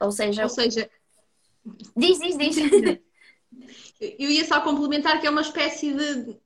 [0.00, 0.88] Ou seja, ou seja,
[1.96, 2.56] diz, diz, diz.
[4.00, 6.38] Eu ia só complementar que é uma espécie de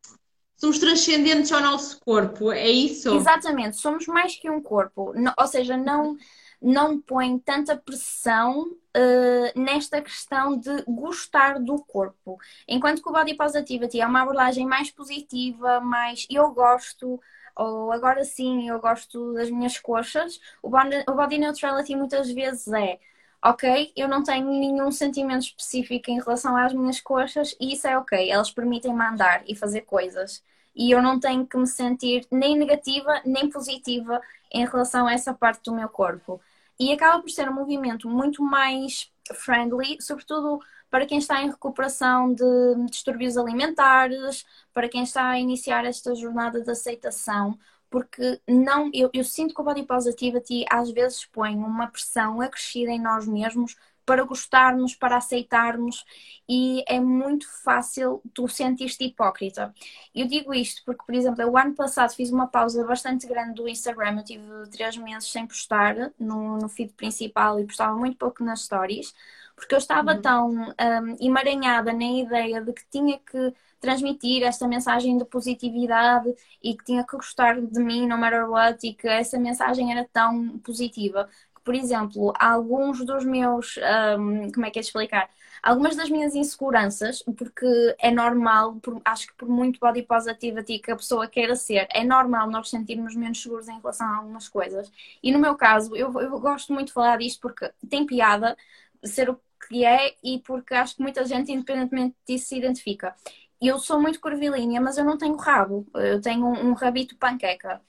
[0.62, 3.12] somos transcendentes ao nosso corpo, é isso?
[3.16, 6.16] Exatamente, somos mais que um corpo, ou seja, não,
[6.60, 12.38] não põe tanta pressão uh, nesta questão de gostar do corpo.
[12.68, 17.20] Enquanto que o Body Positivity é uma abordagem mais positiva, mais eu gosto,
[17.56, 22.68] ou agora sim eu gosto das minhas coxas, o Body, o body Neutrality muitas vezes
[22.68, 23.00] é
[23.44, 27.98] ok, eu não tenho nenhum sentimento específico em relação às minhas coxas e isso é
[27.98, 30.42] ok, elas permitem-me andar e fazer coisas
[30.74, 34.20] e eu não tenho que me sentir nem negativa nem positiva
[34.52, 36.40] em relação a essa parte do meu corpo.
[36.78, 42.34] E acaba por ser um movimento muito mais friendly, sobretudo para quem está em recuperação
[42.34, 42.44] de
[42.90, 47.58] distúrbios alimentares, para quem está a iniciar esta jornada de aceitação,
[47.92, 52.90] porque não, eu, eu sinto que o body positivity às vezes põe uma pressão acrescida
[52.90, 56.04] em nós mesmos para gostarmos, para aceitarmos
[56.48, 59.72] e é muito fácil tu sentir-te hipócrita.
[60.14, 63.68] Eu digo isto porque, por exemplo, o ano passado fiz uma pausa bastante grande do
[63.68, 68.42] Instagram, eu tive três meses sem postar no, no feed principal e postava muito pouco
[68.42, 69.14] nas stories,
[69.62, 70.20] porque eu estava uhum.
[70.20, 76.76] tão um, emaranhada na ideia de que tinha que transmitir esta mensagem de positividade e
[76.76, 80.58] que tinha que gostar de mim no matter what e que essa mensagem era tão
[80.58, 81.28] positiva
[81.64, 83.78] por exemplo, alguns dos meus,
[84.18, 85.30] um, como é que é de explicar?
[85.62, 90.90] Algumas das minhas inseguranças, porque é normal, por, acho que por muito body positivity que
[90.90, 94.90] a pessoa queira ser, é normal nós sentirmos menos seguros em relação a algumas coisas.
[95.22, 98.56] E no meu caso, eu, eu gosto muito de falar disto porque tem piada
[99.04, 103.14] ser o que é e porque acho que muita gente, independentemente disso, se identifica.
[103.60, 105.86] Eu sou muito curvilínea, mas eu não tenho rabo.
[105.94, 107.80] Eu tenho um, um rabito panqueca.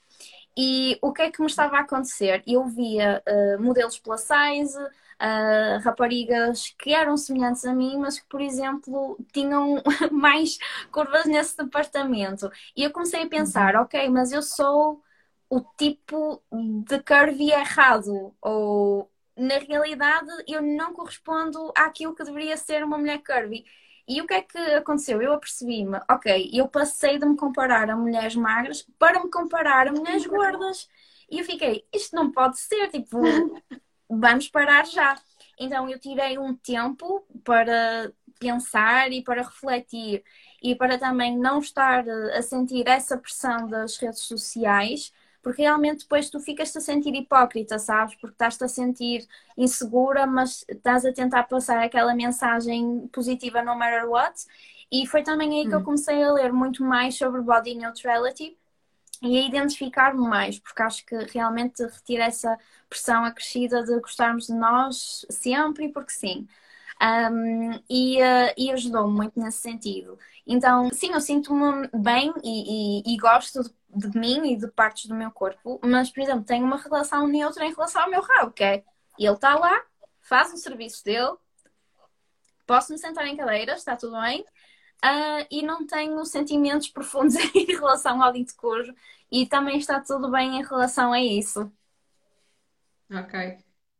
[0.56, 2.42] E o que é que me estava a acontecer?
[2.46, 8.26] Eu via uh, modelos plus size, uh, raparigas que eram semelhantes a mim, mas que,
[8.28, 9.82] por exemplo, tinham
[10.12, 10.58] mais
[10.92, 12.50] curvas nesse departamento.
[12.76, 13.82] E eu comecei a pensar, uhum.
[13.82, 15.02] ok, mas eu sou
[15.50, 16.42] o tipo
[16.86, 23.22] de curvy errado, ou na realidade eu não correspondo àquilo que deveria ser uma mulher
[23.22, 23.64] curvy.
[24.06, 25.22] E o que é que aconteceu?
[25.22, 29.92] Eu apercebi-me, ok, eu passei de me comparar a mulheres magras para me comparar a
[29.92, 30.88] mulheres gordas.
[31.30, 33.18] E eu fiquei, isto não pode ser, tipo,
[34.08, 35.18] vamos parar já.
[35.58, 40.22] Então eu tirei um tempo para pensar e para refletir
[40.62, 45.12] e para também não estar a sentir essa pressão das redes sociais
[45.44, 48.14] porque realmente depois tu ficas-te a sentir hipócrita, sabes?
[48.14, 54.08] Porque estás-te a sentir insegura, mas estás a tentar passar aquela mensagem positiva no matter
[54.08, 54.34] what.
[54.90, 55.84] E foi também aí que eu hum.
[55.84, 58.56] comecei a ler muito mais sobre body neutrality
[59.22, 64.54] e a identificar-me mais, porque acho que realmente retira essa pressão acrescida de gostarmos de
[64.54, 66.48] nós sempre e porque sim.
[67.02, 70.18] Um, e, uh, e ajudou-me muito nesse sentido.
[70.46, 75.06] Então, sim, eu sinto-me bem e, e, e gosto de, de, mim e de partes
[75.06, 78.52] do meu corpo, mas, por exemplo, tenho uma relação neutra em relação ao meu rabo,
[78.52, 78.84] que é
[79.18, 79.82] ele está lá,
[80.20, 81.34] faz o serviço dele,
[82.66, 87.66] posso me sentar em cadeiras, está tudo bem, uh, e não tenho sentimentos profundos em
[87.66, 88.94] relação ao dito cujo,
[89.30, 91.70] e também está tudo bem em relação a isso.
[93.12, 93.58] Ok,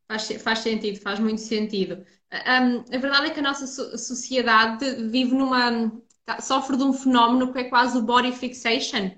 [0.09, 2.04] faz, faz sentido, faz muito sentido.
[2.33, 5.92] Um, a verdade é que a nossa sociedade vive numa.
[6.24, 9.11] Tá, sofre de um fenómeno que é quase o body fixation,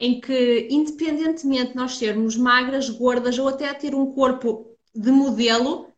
[0.00, 5.88] em que, independentemente de nós sermos magras, gordas ou até ter um corpo de modelo,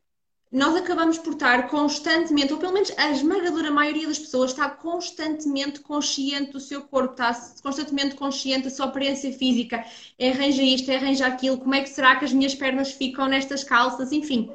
[0.52, 5.78] nós acabamos por estar constantemente, ou pelo menos a esmagadora maioria das pessoas está constantemente
[5.80, 7.32] consciente do seu corpo, está
[7.62, 9.84] constantemente consciente da sua aparência física,
[10.20, 14.10] arranja isto, arranja aquilo, como é que será que as minhas pernas ficam nestas calças,
[14.10, 14.50] enfim.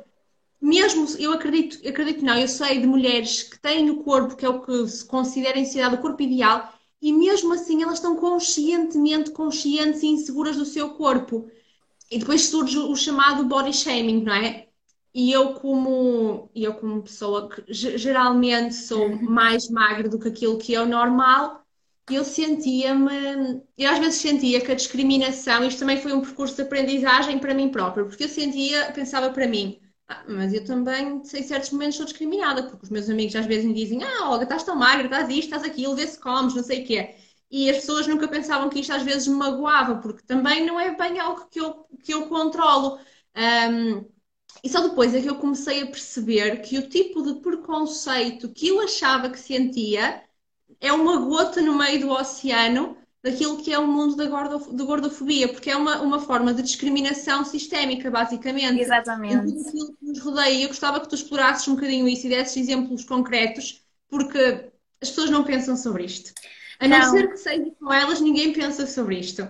[0.60, 4.50] Mesmo, eu acredito, acredito não, eu sei de mulheres que têm o corpo que é
[4.50, 6.74] o que se considera em sociedade o corpo ideal,
[7.06, 11.48] e mesmo assim elas estão conscientemente conscientes e inseguras do seu corpo.
[12.10, 14.70] E depois surge o chamado body shaming, não é?
[15.14, 20.74] E eu como, eu como pessoa que geralmente sou mais magra do que aquilo que
[20.74, 21.64] é o normal,
[22.10, 26.64] eu sentia-me, eu às vezes sentia que a discriminação, isto também foi um percurso de
[26.64, 31.44] aprendizagem para mim própria, porque eu sentia, pensava para mim, ah, mas eu também, em
[31.44, 34.64] certos momentos, sou discriminada, porque os meus amigos às vezes me dizem, ah, Olga, estás
[34.64, 37.16] tão magra, estás isto, estás aquilo, vê se comes, não sei o quê.
[37.50, 40.96] E as pessoas nunca pensavam que isto às vezes me magoava, porque também não é
[40.96, 43.00] bem algo que eu, que eu controlo.
[43.36, 44.06] Um,
[44.64, 48.68] e só depois é que eu comecei a perceber que o tipo de preconceito que
[48.68, 50.24] eu achava que sentia
[50.80, 54.84] é uma gota no meio do oceano daquilo que é o mundo da, gordo, da
[54.84, 58.80] gordofobia, porque é uma, uma forma de discriminação sistémica, basicamente.
[58.80, 59.52] Exatamente.
[59.52, 60.62] Em aquilo que nos rodeia.
[60.64, 64.70] Eu gostava que tu explorasses um bocadinho isso e desses exemplos concretos, porque
[65.02, 66.32] as pessoas não pensam sobre isto.
[66.80, 69.50] A não, não ser que seja com elas, ninguém pensa sobre isto.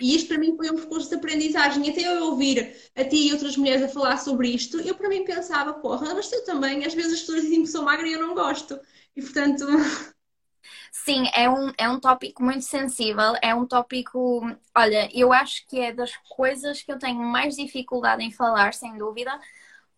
[0.00, 1.90] E isto para mim foi um percurso de aprendizagem.
[1.90, 5.24] Até eu ouvir a ti e outras mulheres a falar sobre isto, eu para mim
[5.24, 8.20] pensava, porra, mas eu também, às vezes as pessoas dizem que sou magra e eu
[8.20, 8.78] não gosto.
[9.16, 9.66] E portanto.
[10.92, 14.40] Sim, é um, é um tópico muito sensível, é um tópico,
[14.74, 18.96] olha, eu acho que é das coisas que eu tenho mais dificuldade em falar, sem
[18.96, 19.38] dúvida,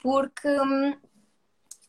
[0.03, 0.97] porque hum,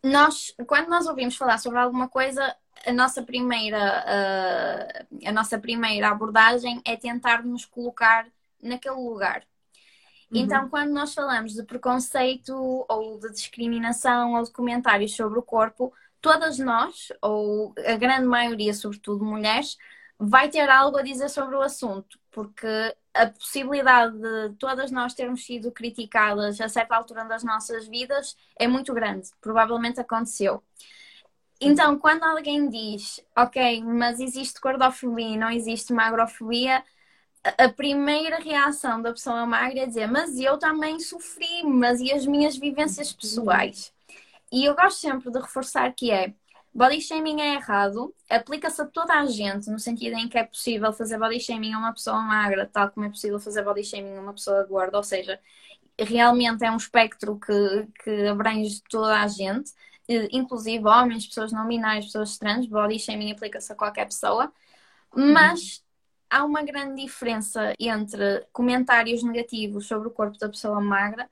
[0.04, 6.10] nós, quando nós ouvimos falar sobre alguma coisa, a nossa primeira, uh, a nossa primeira
[6.10, 8.28] abordagem é tentar nos colocar
[8.62, 9.44] naquele lugar.
[10.32, 10.42] Uhum.
[10.42, 15.94] Então, quando nós falamos de preconceito ou de discriminação ou de comentários sobre o corpo,
[16.22, 19.78] todas nós, ou a grande maioria, sobretudo mulheres,
[20.18, 25.46] vai ter algo a dizer sobre o assunto, porque a possibilidade de todas nós termos
[25.46, 29.30] sido criticadas a certa altura das nossas vidas é muito grande.
[29.42, 30.64] Provavelmente aconteceu.
[31.62, 36.84] Então, quando alguém diz, ok, mas existe gordofobia e não existe magrofobia,
[37.44, 42.26] a primeira reação da pessoa magra é dizer, mas eu também sofri, mas e as
[42.26, 43.94] minhas vivências pessoais?
[44.52, 46.34] E eu gosto sempre de reforçar que é
[46.74, 50.94] body shaming é errado, aplica-se a toda a gente, no sentido em que é possível
[50.94, 54.22] fazer body shaming a uma pessoa magra, tal como é possível fazer body shaming a
[54.22, 55.40] uma pessoa gorda, ou seja,
[55.98, 59.72] realmente é um espectro que, que abrange toda a gente
[60.32, 64.52] inclusive homens, pessoas não binárias, pessoas trans, body shaming aplica-se a qualquer pessoa,
[65.16, 65.84] mas
[66.30, 71.30] há uma grande diferença entre comentários negativos sobre o corpo da pessoa magra,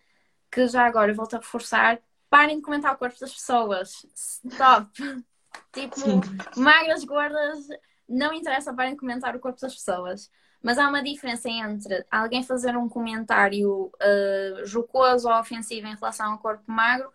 [0.52, 4.06] que já agora volto a reforçar, parem de comentar o corpo das pessoas.
[4.16, 4.92] Stop!
[5.74, 6.22] tipo, Sim.
[6.56, 7.68] magras, gordas,
[8.08, 10.30] não interessa, parem de comentar o corpo das pessoas.
[10.62, 16.32] Mas há uma diferença entre alguém fazer um comentário uh, jocoso ou ofensivo em relação
[16.32, 17.12] ao corpo magro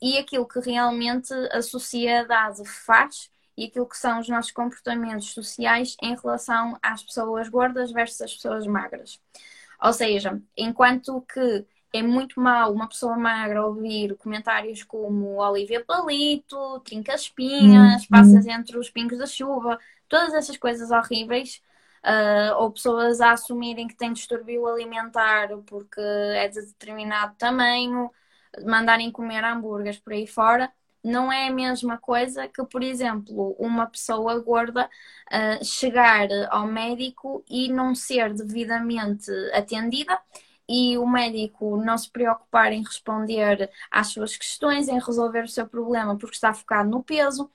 [0.00, 5.96] e aquilo que realmente a sociedade faz e aquilo que são os nossos comportamentos sociais
[6.02, 9.20] em relação às pessoas gordas versus as pessoas magras.
[9.82, 16.80] Ou seja, enquanto que é muito mal uma pessoa magra ouvir comentários como Olivia Palito,
[16.80, 18.08] trinca espinhas, uhum.
[18.10, 19.78] passas entre os pingos da chuva,
[20.08, 21.62] todas essas coisas horríveis,
[22.02, 28.10] uh, ou pessoas a assumirem que têm distúrbio alimentar porque é de determinado tamanho,
[28.66, 33.86] mandarem comer hambúrgueres por aí fora, não é a mesma coisa que, por exemplo, uma
[33.86, 34.90] pessoa gorda
[35.30, 40.18] uh, chegar ao médico e não ser devidamente atendida
[40.68, 45.66] e o médico não se preocupar em responder às suas questões, em resolver o seu
[45.68, 47.50] problema porque está focado no peso.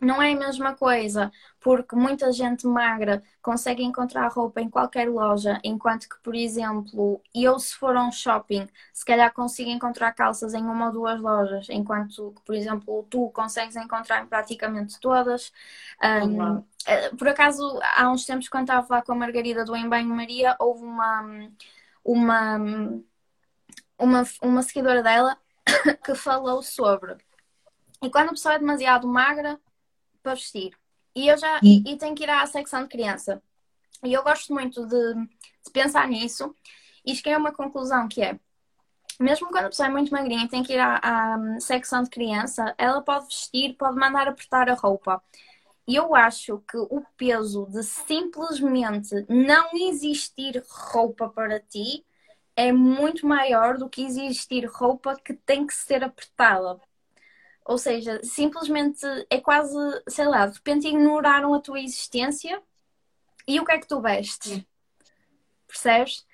[0.00, 5.58] não é a mesma coisa, porque muita gente magra consegue encontrar roupa em qualquer loja,
[5.64, 10.52] enquanto que, por exemplo, eu se for a um shopping, se calhar consigo encontrar calças
[10.54, 15.52] em uma ou duas lojas, enquanto que, por exemplo, tu consegues encontrar em praticamente todas.
[16.02, 19.74] Um, eh, por acaso, há uns tempos, quando estava a falar com a Margarida do
[19.74, 21.48] Em Banho Maria, houve uma,
[22.06, 22.56] uma,
[23.98, 25.36] uma, uma seguidora dela
[26.04, 27.16] que falou sobre.
[28.02, 29.60] E quando a pessoa é demasiado magra,
[30.22, 30.72] para vestir.
[31.14, 33.42] E eu já e, e tenho que ir à secção de criança.
[34.04, 36.54] E eu gosto muito de, de pensar nisso
[37.04, 38.38] e cheguei a uma conclusão que é
[39.18, 42.10] mesmo quando a pessoa é muito magrinha e tem que ir à, à, secção de
[42.10, 45.22] criança, ela pode vestir, pode mandar apertar a roupa.
[45.86, 52.04] E eu acho que o peso de simplesmente não existir roupa para ti
[52.56, 56.80] é muito maior do que existir roupa que tem que ser apertada.
[57.64, 59.76] Ou seja, simplesmente é quase,
[60.08, 62.62] sei lá, de repente ignoraram a tua existência
[63.46, 64.64] e o que é que tu vestes?
[65.66, 66.26] Percebes?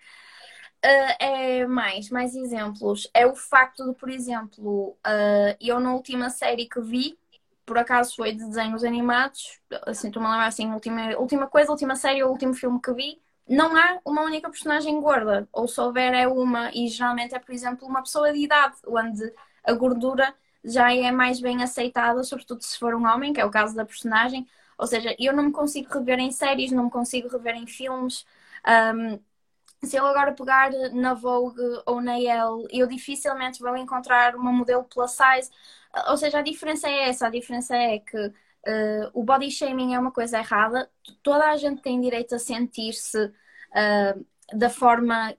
[0.85, 3.09] Uh, é mais, mais exemplos.
[3.15, 7.19] É o facto de, por exemplo, uh, eu na última série que vi,
[7.65, 11.97] por acaso foi de desenhos animados, assim, estou-me a lembrar assim, última, última coisa, última
[11.97, 16.15] série, o último filme que vi, não há uma única personagem gorda, ou se houver
[16.15, 19.33] é uma, e geralmente é, por exemplo, uma pessoa de idade, onde
[19.65, 20.35] a gordura
[20.65, 23.85] já é mais bem aceitada, sobretudo se for um homem, que é o caso da
[23.85, 24.47] personagem.
[24.79, 28.25] Ou seja, eu não me consigo rever em séries, não me consigo rever em filmes.
[28.95, 29.19] Um,
[29.85, 34.85] se eu agora pegar na Vogue ou na Elle, eu dificilmente vou encontrar uma modelo
[34.85, 35.51] plus size.
[36.09, 39.99] Ou seja, a diferença é essa: a diferença é que uh, o body shaming é
[39.99, 40.91] uma coisa errada,
[41.23, 43.27] toda a gente tem direito a sentir-se.
[43.27, 45.35] Uh, da forma.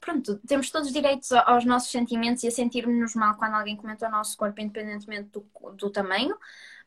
[0.00, 4.10] Pronto, temos todos direitos aos nossos sentimentos e a sentirmos-nos mal quando alguém comenta o
[4.10, 5.46] nosso corpo, independentemente do,
[5.76, 6.36] do tamanho,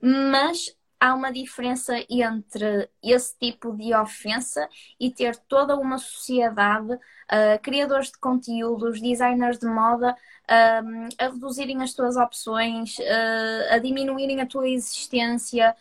[0.01, 4.67] mas há uma diferença entre esse tipo de ofensa
[4.99, 11.81] e ter toda uma sociedade, uh, criadores de conteúdos, designers de moda, uh, a reduzirem
[11.83, 15.75] as tuas opções, uh, a diminuírem a tua existência,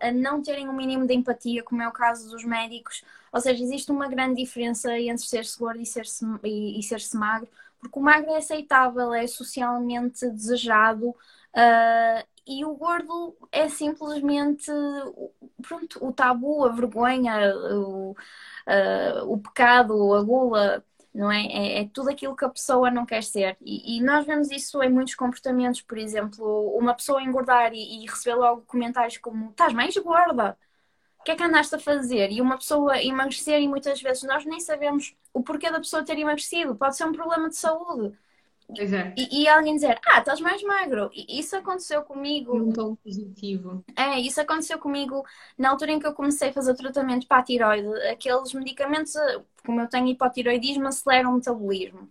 [0.00, 3.04] a não terem um mínimo de empatia, como é o caso dos médicos.
[3.32, 7.48] Ou seja, existe uma grande diferença entre ser-se gordo e ser-se e, e ser magro,
[7.78, 11.10] porque o magro é aceitável, é socialmente desejado.
[11.10, 14.70] Uh, e o gordo é simplesmente
[15.62, 20.84] pronto, o tabu, a vergonha, o, uh, o pecado, a gula,
[21.14, 21.46] não é?
[21.46, 21.82] é?
[21.82, 21.88] é?
[21.92, 23.56] tudo aquilo que a pessoa não quer ser.
[23.60, 26.44] E, e, nós vemos isso em muitos comportamentos, por exemplo,
[26.76, 30.56] uma pessoa engordar e, e receber logo comentários como estás mais gorda,
[31.20, 32.30] o que é que andaste a fazer?
[32.32, 36.18] E uma pessoa emagrecer e muitas vezes nós nem sabemos o porquê da pessoa ter
[36.18, 38.16] emagrecido, pode ser um problema de saúde.
[38.68, 39.14] É.
[39.16, 41.10] E, e, alguém dizer, ah, estás mais magro.
[41.14, 42.56] E isso aconteceu comigo.
[42.56, 43.84] Um tom positivo.
[43.96, 45.24] É, isso aconteceu comigo
[45.56, 47.88] na altura em que eu comecei a fazer tratamento para a tiroide.
[48.08, 49.14] Aqueles medicamentos,
[49.64, 52.08] como eu tenho hipotiroidismo, aceleram o metabolismo.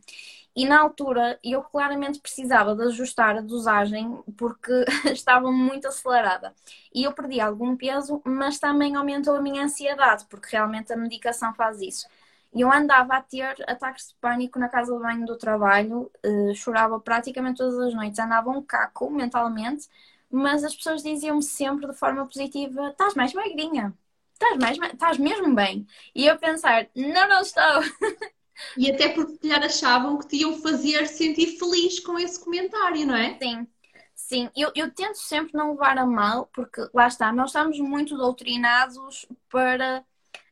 [0.55, 4.71] E na altura eu claramente precisava de ajustar a dosagem porque
[5.11, 6.53] estava muito acelerada.
[6.93, 11.53] E eu perdi algum peso, mas também aumentou a minha ansiedade, porque realmente a medicação
[11.53, 12.07] faz isso.
[12.55, 16.55] E eu andava a ter ataques de pânico na casa de banho do trabalho, uh,
[16.55, 19.89] chorava praticamente todas as noites, andava um caco mentalmente,
[20.31, 23.93] mas as pessoas diziam-me sempre de forma positiva: estás mais magrinha,
[24.33, 25.85] estás, mais, estás mesmo bem.
[26.15, 27.63] E eu pensar: não, não estou.
[28.77, 33.05] E até porque se calhar achavam que te iam fazer sentir feliz com esse comentário,
[33.05, 33.37] não é?
[33.37, 33.67] Sim.
[34.15, 38.17] Sim, eu, eu tento sempre não levar a mal, porque lá está, nós estamos muito
[38.17, 40.05] doutrinados para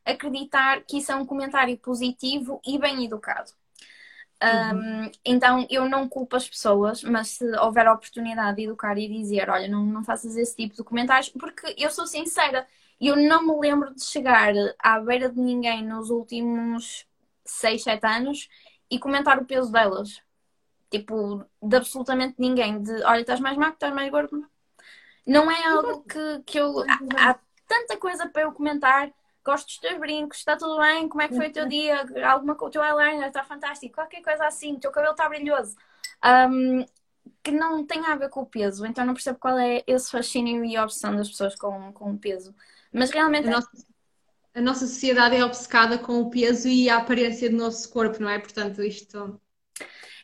[0.04, 3.50] acreditar que isso é um comentário positivo e bem educado.
[4.42, 4.78] Uhum.
[4.78, 9.08] Um, então eu não culpo as pessoas, mas se houver a oportunidade de educar e
[9.08, 12.66] dizer, olha, não, não faças esse tipo de comentários, porque eu sou sincera,
[13.00, 17.06] eu não me lembro de chegar à beira de ninguém nos últimos
[17.44, 18.48] 6, 7 anos
[18.90, 20.22] e comentar o peso delas.
[20.90, 22.80] Tipo, de absolutamente ninguém.
[22.80, 24.46] De olha, estás mais magro, estás mais gordo.
[25.26, 26.80] Não é algo que, que eu.
[26.80, 29.10] Há, há tanta coisa para eu comentar
[29.44, 32.56] gosto dos teus brincos, está tudo bem, como é que foi o teu dia, alguma
[32.58, 35.76] o teu eyeliner está fantástico, qualquer coisa assim, o teu cabelo está brilhoso.
[36.24, 36.84] Um,
[37.42, 40.64] que não tem a ver com o peso, então não percebo qual é esse fascínio
[40.64, 42.54] e obsessão das pessoas com, com o peso.
[42.92, 43.48] Mas realmente.
[43.48, 43.68] A nossa,
[44.54, 48.30] a nossa sociedade é obcecada com o peso e a aparência do nosso corpo, não
[48.30, 48.38] é?
[48.38, 49.40] Portanto, isto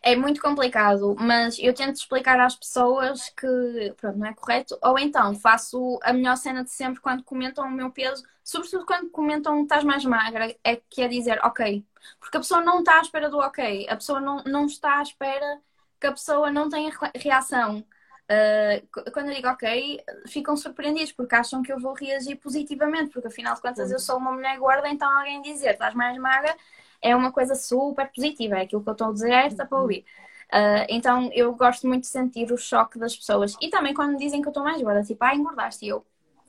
[0.02, 4.98] é muito complicado, mas eu tento explicar às pessoas que pronto, não é correto, ou
[4.98, 9.62] então faço a melhor cena de sempre quando comentam o meu peso, sobretudo quando comentam
[9.62, 11.84] estás mais magra, é que é dizer ok,
[12.18, 15.02] porque a pessoa não está à espera do ok, a pessoa não, não está à
[15.02, 15.60] espera
[16.00, 17.84] que a pessoa não tenha reação.
[18.30, 23.28] uh, quando eu digo ok, ficam surpreendidos porque acham que eu vou reagir positivamente, porque
[23.28, 26.56] afinal de contas eu sou uma mulher gorda, então alguém dizer estás mais magra
[27.02, 29.80] é uma coisa super positiva, é aquilo que eu estou a dizer, é esta para
[29.80, 30.04] ouvir.
[30.52, 33.56] Uh, então eu gosto muito de sentir o choque das pessoas.
[33.60, 36.04] E também quando me dizem que eu estou mais gorda, tipo, ah, engordaste, e eu,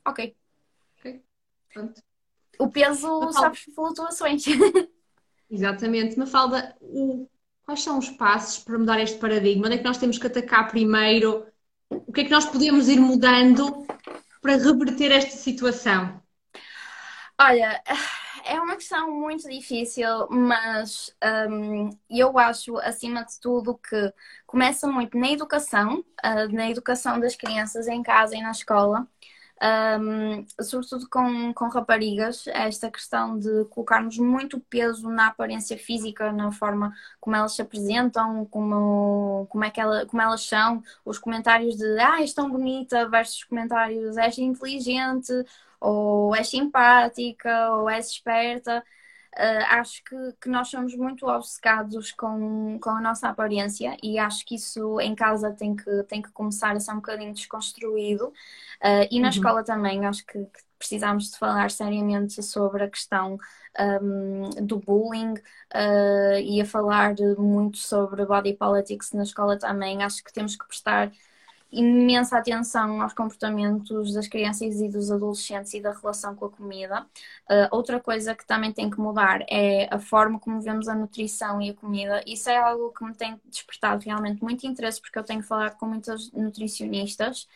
[0.06, 0.36] ok.
[1.00, 1.22] Ok,
[1.74, 2.02] pronto.
[2.60, 4.44] O peso sofre flutuações.
[5.50, 6.18] Exatamente.
[6.18, 7.28] Mafalda, o...
[7.64, 9.66] quais são os passos para mudar este paradigma?
[9.66, 11.46] Onde é que nós temos que atacar primeiro?
[11.90, 13.86] O que é que nós podemos ir mudando
[14.42, 16.22] para reverter esta situação?
[17.40, 17.82] Olha,
[18.46, 21.16] é uma questão muito difícil, mas
[21.50, 24.14] um, eu acho, acima de tudo, que
[24.46, 29.08] começa muito na educação, uh, na educação das crianças em casa e na escola.
[29.64, 36.52] Um, sobretudo com, com raparigas, esta questão de colocarmos muito peso na aparência física, na
[36.52, 41.78] forma como elas se apresentam, como, como, é que ela, como elas são, os comentários
[41.78, 45.32] de ah, és tão bonita versus comentários és inteligente
[45.82, 48.84] ou és simpática, ou és esperta.
[49.38, 54.46] Uh, acho que, que nós somos muito obcecados com, com a nossa aparência e acho
[54.46, 59.08] que isso em casa tem que, tem que começar a ser um bocadinho desconstruído uh,
[59.10, 59.34] e na uhum.
[59.34, 63.38] escola também acho que, que, precisamos de falar seriamente sobre a questão
[64.02, 70.22] um, do bullying uh, e a falar muito sobre body politics na escola também acho
[70.26, 71.10] que temos que prestar
[71.72, 77.06] imensa atenção aos comportamentos das crianças e dos adolescentes e da relação com a comida.
[77.50, 81.62] Uh, outra coisa que também tem que mudar é a forma como vemos a nutrição
[81.62, 82.22] e a comida.
[82.28, 85.86] Isso é algo que me tem despertado realmente muito interesse, porque eu tenho falado com
[85.86, 87.48] muitas nutricionistas.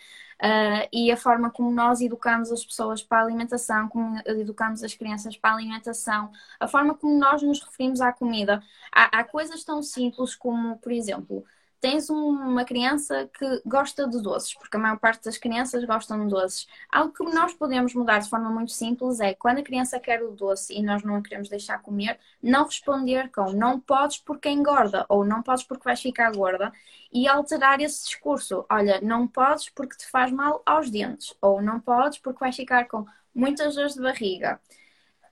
[0.41, 4.93] Uh, e a forma como nós educamos as pessoas para a alimentação, como educamos as
[4.93, 8.61] crianças para a alimentação, a forma como nós nos referimos à comida.
[8.91, 11.45] Há, há coisas tão simples como, por exemplo,
[11.86, 16.31] tens uma criança que gosta de doces, porque a maior parte das crianças gostam de
[16.33, 16.67] doces.
[16.91, 20.31] Algo que nós podemos mudar de forma muito simples é quando a criança quer o
[20.31, 25.05] doce e nós não a queremos deixar comer, não responder com não podes porque engorda
[25.07, 26.73] ou não podes porque vais ficar gorda
[27.13, 28.65] e alterar esse discurso.
[28.67, 32.88] Olha, não podes porque te faz mal aos dentes ou não podes porque vais ficar
[32.88, 34.59] com muitas dores de barriga.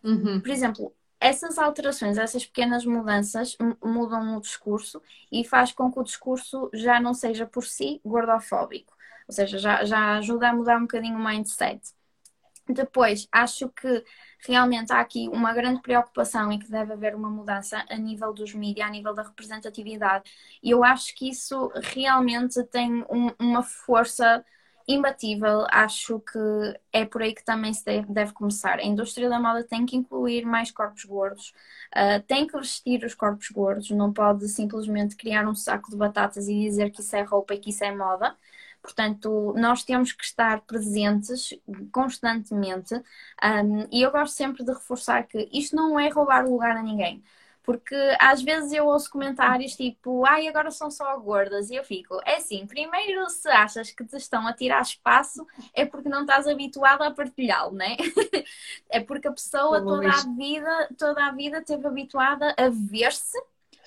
[0.04, 0.40] Uhum.
[0.40, 0.94] Por exemplo,
[1.24, 5.02] essas alterações, essas pequenas mudanças mudam o discurso
[5.32, 8.94] e faz com que o discurso já não seja por si gordofóbico.
[9.28, 11.82] Ou seja, já, já ajuda a mudar um bocadinho o mindset.
[12.68, 14.04] Depois, acho que
[14.46, 18.54] realmente há aqui uma grande preocupação em que deve haver uma mudança a nível dos
[18.54, 20.30] mídias, a nível da representatividade.
[20.62, 24.44] E eu acho que isso realmente tem um, uma força
[24.88, 26.40] imbatível, acho que
[26.92, 28.80] é por aí que também se deve, começar.
[28.80, 31.54] A indústria da moda tem que incluir mais corpos gordos,
[31.96, 36.48] uh, tem que vestir os corpos gordos, não pode simplesmente criar um saco de batatas
[36.48, 38.36] e dizer que isso é roupa e que isso é moda.
[38.82, 41.54] Portanto, nós temos que estar presentes
[41.92, 46.84] constantemente um, e eu gosto sempre de reforçar que isto não é roubar lugar a
[46.84, 47.24] ninguém.
[47.64, 52.20] Porque às vezes eu ouço comentários tipo, ai, agora são só gordas, e eu fico,
[52.26, 56.46] é assim, primeiro se achas que te estão a tirar espaço, é porque não estás
[56.46, 57.96] habituado a partilhá-lo, né?
[58.90, 63.42] é porque a pessoa toda a vida, toda a vida esteve habituada a ver-se.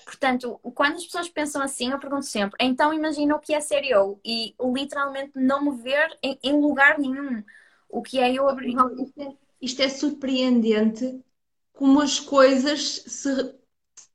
[0.06, 3.84] Portanto, quando as pessoas pensam assim, eu pergunto sempre, então imagina o que é ser
[3.84, 7.42] eu e literalmente não me ver em, em lugar nenhum.
[7.88, 8.74] O que é eu abrir.
[8.74, 11.22] Isto é, isto é surpreendente
[11.72, 13.54] como as coisas se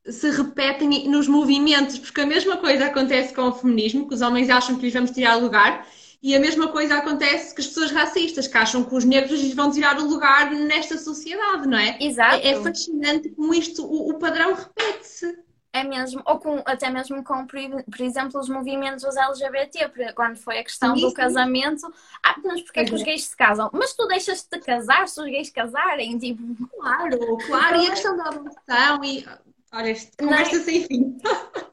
[0.06, 4.50] se repetem nos movimentos, porque a mesma coisa acontece com o feminismo, que os homens
[4.50, 5.86] acham que lhes vamos tirar lugar,
[6.24, 9.54] e a mesma coisa acontece com as pessoas racistas, que acham que os negros lhes
[9.54, 11.98] vão tirar o lugar nesta sociedade, não é?
[12.00, 12.46] Exato.
[12.46, 15.40] É, é fascinante como isto, o, o padrão repete-se.
[15.74, 20.60] É mesmo, ou com, até mesmo com, por exemplo, os movimentos dos LGBT, quando foi
[20.60, 21.16] a questão sim, do sim.
[21.16, 21.88] casamento.
[22.22, 23.70] Ah, mas porquê é que os gays se casam?
[23.72, 26.18] Mas tu deixas de casar se os gays casarem?
[26.20, 26.44] Tipo...
[26.78, 27.82] Claro, claro.
[27.82, 29.26] E a questão da adoção e
[29.74, 31.18] Olha, conversa não, sem fim.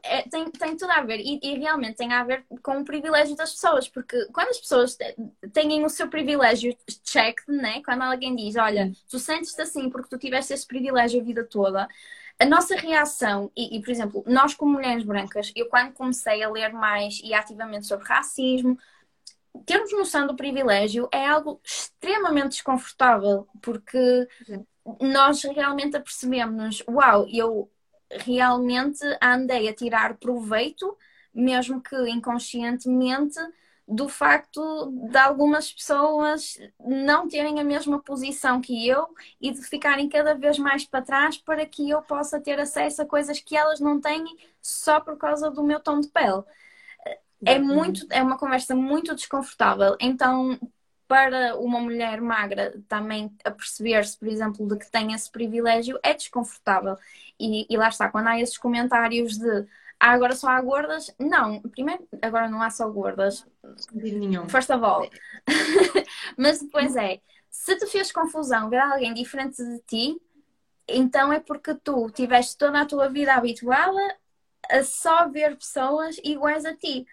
[0.05, 1.19] É, tem, tem tudo a ver.
[1.19, 4.97] E, e, realmente tem a ver com o privilégio das pessoas, porque quando as pessoas
[5.53, 7.83] têm o seu privilégio checked, né?
[7.85, 11.89] quando alguém diz, olha, tu sentes-te assim porque tu tiveste esse privilégio a vida toda,
[12.39, 16.49] a nossa reação, e, e, por exemplo, nós como mulheres brancas, eu quando comecei a
[16.49, 18.79] ler mais e ativamente sobre racismo,
[19.67, 24.29] termos noção do privilégio é algo extremamente desconfortável, porque
[25.01, 27.69] nós realmente apercebemos, uau, eu
[28.11, 30.97] realmente andei a tirar proveito,
[31.35, 33.39] mesmo que inconscientemente,
[33.87, 39.09] do facto de algumas pessoas não terem a mesma posição que eu
[39.41, 43.07] e de ficarem cada vez mais para trás para que eu possa ter acesso a
[43.07, 44.25] coisas que elas não têm
[44.61, 46.43] só por causa do meu tom de pele.
[47.45, 49.97] é muito, é uma conversa muito desconfortável.
[50.01, 50.59] Então,
[51.09, 56.13] para uma mulher magra também a perceber-se, por exemplo, de que tem esse privilégio, é
[56.13, 56.99] desconfortável.
[57.41, 59.67] E, e lá está, quando há esses comentários de
[60.01, 63.45] ah, agora só há gordas, não, primeiro, agora não há só gordas.
[63.93, 64.49] Nenhum.
[64.49, 65.11] First of all.
[66.37, 70.21] Mas depois é, se te fez confusão ver alguém diferente de ti,
[70.87, 73.99] então é porque tu tiveste toda a tua vida habituada
[74.71, 77.07] a só ver pessoas iguais a ti.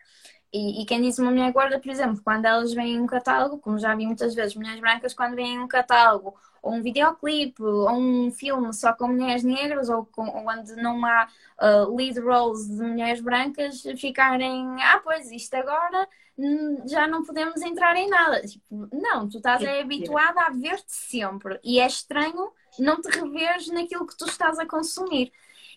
[0.53, 3.77] E, e, quem diz uma mulher gorda, por exemplo, quando elas veem um catálogo, como
[3.77, 8.31] já vi muitas vezes, mulheres brancas, quando veem um catálogo, ou um videoclipe, ou um
[8.31, 11.27] filme só com mulheres negras, ou, com, ou onde não há
[11.61, 17.61] uh, lead roles de mulheres brancas, ficarem, ah, pois isto agora hum, já não podemos
[17.61, 18.41] entrar em nada.
[18.41, 21.59] Tipo, não, tu estás é, habituada a ver-te sempre.
[21.63, 25.31] E é estranho não te reveres naquilo que tu estás a consumir.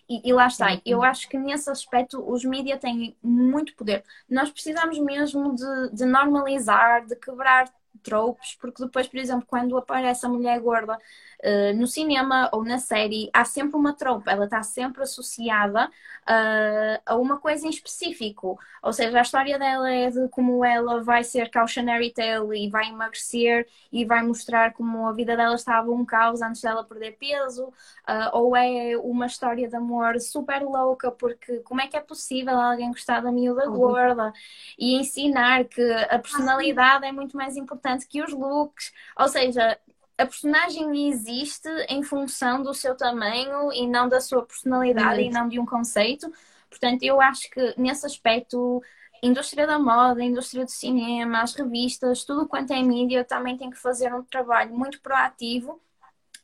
[0.09, 0.81] E, e, lá está, uhum.
[0.85, 4.03] eu acho que nesse aspecto os mídias têm muito poder.
[4.27, 10.25] Nós precisamos mesmo de, de normalizar, de quebrar tropes, porque depois, por exemplo, quando aparece
[10.25, 10.97] a mulher gorda
[11.43, 17.01] uh, no cinema ou na série, há sempre uma trope, ela está sempre associada uh,
[17.05, 18.59] a uma coisa em específico.
[18.81, 22.89] Ou seja, a história dela é de como ela vai ser cautionary tale e vai
[22.89, 27.65] emagrecer e vai mostrar como a vida dela estava um caos antes dela perder peso,
[27.65, 32.59] uh, ou é uma história de amor super louca, porque como é que é possível
[32.59, 33.77] alguém gostar da miúda uhum.
[33.77, 34.33] gorda
[34.77, 38.93] e ensinar que a personalidade é muito mais importante que os looks.
[39.17, 39.77] Ou seja,
[40.19, 45.47] a personagem existe em função do seu tamanho e não da sua personalidade e não
[45.47, 46.29] de um conceito.
[46.69, 48.83] Portanto, eu acho que nesse aspecto,
[49.23, 53.77] indústria da moda, indústria do cinema, as revistas, tudo quanto é mídia também tem que
[53.77, 55.81] fazer um trabalho muito proativo.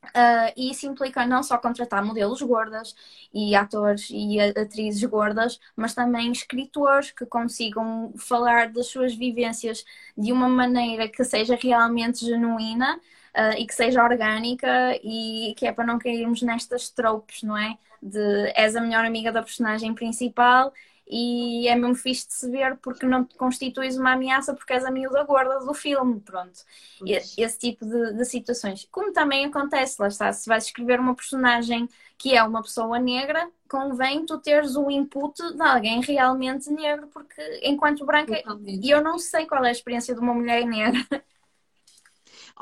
[0.05, 2.95] Uh, e isso implica não só contratar modelos gordas
[3.33, 9.83] e atores e atrizes gordas, mas também escritores que consigam falar das suas vivências
[10.15, 13.01] de uma maneira que seja realmente genuína
[13.35, 17.77] uh, e que seja orgânica e que é para não cairmos nestas tropes, não é?
[18.01, 20.71] De és a melhor amiga da personagem principal
[21.07, 24.83] e é mesmo fixe de se ver porque não te constituis uma ameaça porque és
[24.83, 26.59] a miúda gorda do filme, pronto.
[27.05, 28.87] Esse tipo de, de, situações.
[28.91, 33.47] Como também acontece, lá está, se vais escrever uma personagem que é uma pessoa negra,
[33.69, 39.19] convém tu teres o input de alguém realmente negro, porque enquanto branca, e eu não
[39.19, 41.05] sei qual é a experiência de uma mulher negra.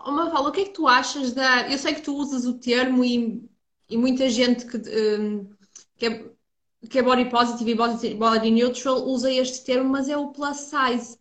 [0.06, 1.70] Uma fala, o que é que tu achas da.
[1.70, 3.48] Eu sei que tu usas o termo e,
[3.90, 5.50] e muita gente que, um,
[5.98, 6.32] que, é,
[6.90, 10.58] que é body positive e body, body neutral usa este termo, mas é o plus
[10.58, 11.18] size.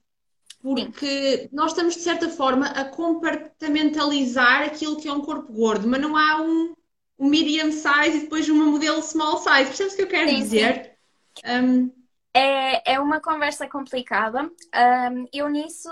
[0.62, 1.48] Porque Sim.
[1.52, 6.16] nós estamos, de certa forma, a compartimentalizar aquilo que é um corpo gordo, mas não
[6.16, 6.72] há um,
[7.18, 9.66] um medium size e depois uma modelo small size.
[9.66, 10.96] Percebes o que eu quero sim, dizer?
[11.44, 11.50] Sim.
[11.50, 12.01] Um,
[12.34, 14.42] é, é uma conversa complicada.
[14.42, 15.90] Um, eu nisso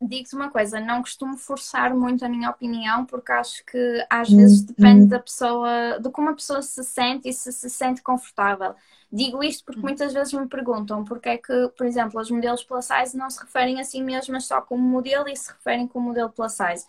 [0.00, 4.60] digo-te uma coisa, não costumo forçar muito a minha opinião, porque acho que às vezes
[4.60, 4.66] uhum.
[4.66, 8.74] depende da pessoa, de como a pessoa se sente e se se sente confortável.
[9.12, 9.86] Digo isto porque uhum.
[9.86, 13.40] muitas vezes me perguntam porque é que, por exemplo, os modelos plus size não se
[13.40, 16.84] referem a si mesmas só como modelo e se referem como modelo plus size.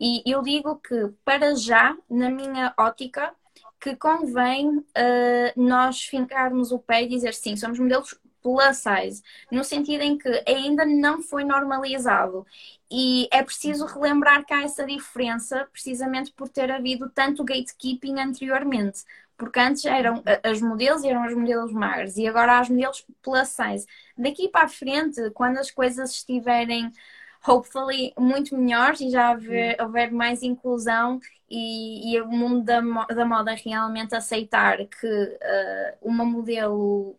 [0.00, 3.32] E eu digo que, para já, na minha ótica,
[3.80, 4.84] que convém uh,
[5.56, 10.42] nós fincarmos o pé e dizer sim, somos modelos plus size, no sentido em que
[10.46, 12.46] ainda não foi normalizado.
[12.90, 19.04] E é preciso relembrar que há essa diferença, precisamente por ter havido tanto gatekeeping anteriormente.
[19.36, 23.48] Porque antes eram as modelos eram os modelos magros e agora há os modelos plus
[23.48, 23.86] size.
[24.16, 26.92] Daqui para a frente, quando as coisas estiverem
[27.46, 33.24] hopefully muito melhores e já houver, houver mais inclusão e, e, o mundo da, da
[33.24, 37.18] moda realmente aceitar que uh, uma modelo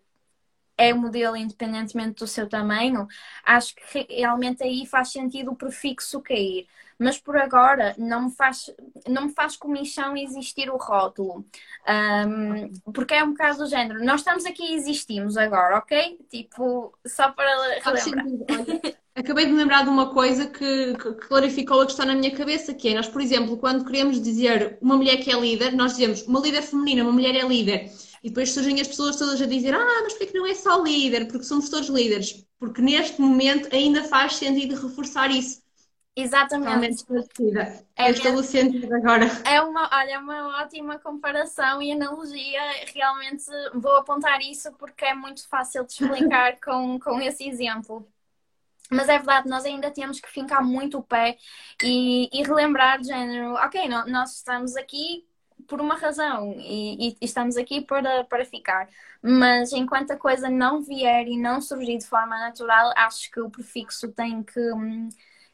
[0.82, 3.08] é modelo independentemente do seu tamanho,
[3.46, 6.68] acho que realmente aí faz sentido o prefixo cair.
[6.98, 8.70] Mas por agora não me faz,
[9.08, 11.44] não me faz comichão existir o rótulo.
[11.88, 14.06] Um, porque é um bocado do género.
[14.06, 16.20] Nós estamos aqui e existimos agora, ok?
[16.30, 17.50] Tipo, só para
[17.84, 18.26] relembrar.
[19.14, 22.74] Acabei de me lembrar de uma coisa que, que, clarificou a questão na minha cabeça,
[22.74, 26.22] que é nós, por exemplo, quando queremos dizer uma mulher que é líder, nós dizemos
[26.22, 27.92] uma líder feminina, uma mulher é líder.
[28.24, 30.82] E depois surgem as pessoas todas a dizer: Ah, mas porquê que não é só
[30.82, 31.26] líder?
[31.28, 32.46] Porque somos todos líderes.
[32.60, 35.62] Porque neste momento ainda faz sentido reforçar isso.
[36.16, 37.06] Exatamente.
[37.96, 39.26] É estou sentido agora.
[39.46, 42.62] É uma, olha, é uma ótima comparação e analogia.
[42.94, 48.06] Realmente vou apontar isso porque é muito fácil de explicar com, com esse exemplo.
[48.92, 51.38] Mas é verdade, nós ainda temos que fincar muito o pé
[51.82, 55.26] e, e relembrar de género, ok, nós estamos aqui
[55.72, 58.90] por uma razão e, e, estamos aqui para, para ficar.
[59.22, 63.50] Mas enquanto a coisa não vier e não surgir de forma natural, acho que o
[63.50, 64.60] prefixo tem que,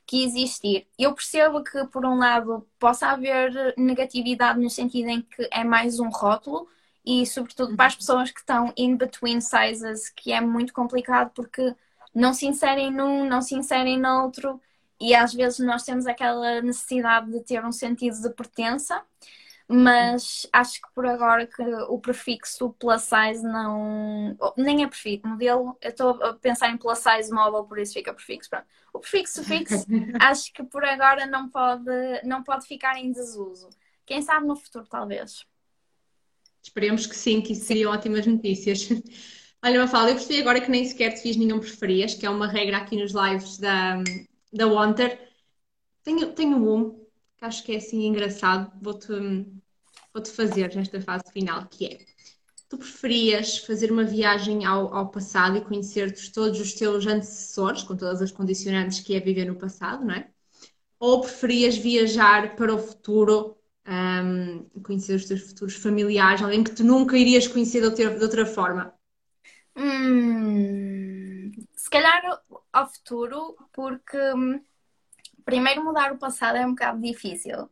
[0.07, 0.88] que existir.
[0.97, 5.99] Eu percebo que, por um lado, possa haver negatividade no sentido em que é mais
[5.99, 6.68] um rótulo
[7.05, 7.99] e, sobretudo, para as uhum.
[7.99, 11.76] pessoas que estão in between sizes, que é muito complicado porque
[12.11, 14.59] não se inserem num, não se inserem noutro
[14.99, 19.03] e às vezes nós temos aquela necessidade de ter um sentido de pertença
[19.68, 24.38] mas acho que por agora que o prefixo plus size não.
[24.55, 25.78] Nem é prefixo, modelo.
[25.82, 28.49] Eu estou a pensar em plus size móvel, por isso fica prefixo.
[28.49, 28.65] Pronto.
[28.93, 29.86] O prefixo fixo
[30.22, 31.91] acho que por agora não pode,
[32.24, 33.70] não pode ficar em desuso.
[34.05, 35.45] Quem sabe no futuro, talvez.
[36.63, 38.88] Esperemos que sim, que isso seriam ótimas notícias.
[39.61, 42.47] Olha, Mafalda, eu gostei agora que nem sequer te fiz nenhum preferias, que é uma
[42.47, 44.01] regra aqui nos lives da,
[44.53, 45.28] da Wanter.
[46.03, 47.07] Tenho, tenho um
[47.38, 49.14] que acho que é assim engraçado, vou-te
[50.14, 52.06] vou fazer nesta fase final, que é
[52.70, 57.96] tu preferias fazer uma viagem ao, ao passado e conhecer todos os teus antecessores, com
[57.96, 60.30] todas as condicionantes que é viver no passado, não é?
[61.00, 63.56] Ou preferias viajar para o futuro,
[63.88, 68.24] um, conhecer os teus futuros familiares, alguém que tu nunca irias conhecer de outra, de
[68.24, 68.94] outra forma?
[69.76, 72.42] Hum, se calhar
[72.74, 74.60] ao futuro, porque hum,
[75.48, 77.70] primeiro mudar o passado é um bocado difícil.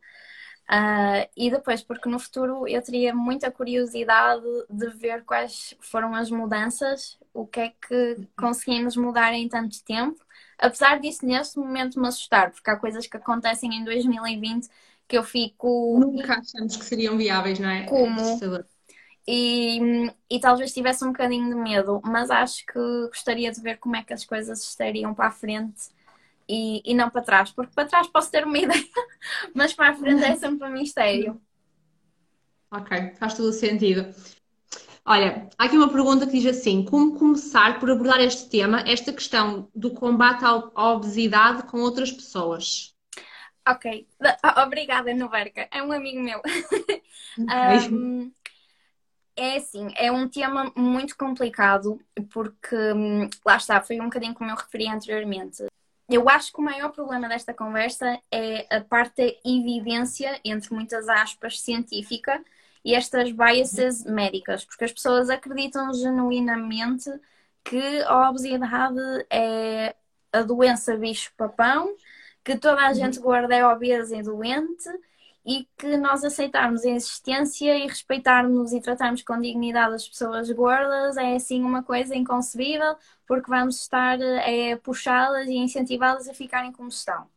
[0.68, 6.30] Uh, e depois, porque no futuro eu teria muita curiosidade de ver quais foram as
[6.30, 10.18] mudanças, o que é que conseguimos mudar em tanto tempo.
[10.58, 14.68] Apesar disso, neste momento me assustar, porque há coisas que acontecem em 2020
[15.06, 15.98] que eu fico.
[16.00, 17.84] Nunca achamos que seriam viáveis, não é?
[17.84, 18.16] Como?
[19.28, 23.96] E, e talvez tivesse um bocadinho de medo, mas acho que gostaria de ver como
[23.96, 25.94] é que as coisas estariam para a frente
[26.48, 28.84] e, e não para trás, porque para trás posso ter uma ideia,
[29.54, 31.40] mas para a frente é sempre um mistério.
[32.70, 34.14] Ok, faz todo o sentido.
[35.04, 39.12] Olha, há aqui uma pergunta que diz assim: como começar por abordar este tema, esta
[39.12, 42.94] questão do combate à obesidade com outras pessoas?
[43.68, 44.06] Ok,
[44.64, 46.40] obrigada, Noverca, é um amigo meu.
[47.38, 47.94] Okay.
[47.94, 48.32] um,
[49.36, 52.00] é assim, é um tema muito complicado
[52.32, 55.66] porque hum, lá está, foi um bocadinho como eu referi anteriormente
[56.08, 61.08] eu acho que o maior problema desta conversa é a parte da evidência, entre muitas
[61.08, 62.42] aspas, científica
[62.84, 67.10] e estas biases médicas, porque as pessoas acreditam genuinamente
[67.64, 69.96] que a obesidade é
[70.32, 71.96] a doença bicho-papão,
[72.44, 74.88] que toda a gente gorda é obesa e doente
[75.46, 81.16] e que nós aceitarmos a existência e respeitarmos e tratarmos com dignidade as pessoas gordas
[81.16, 86.88] é assim uma coisa inconcebível, porque vamos estar a puxá-las e incentivá-las a ficarem como
[86.88, 87.28] estão.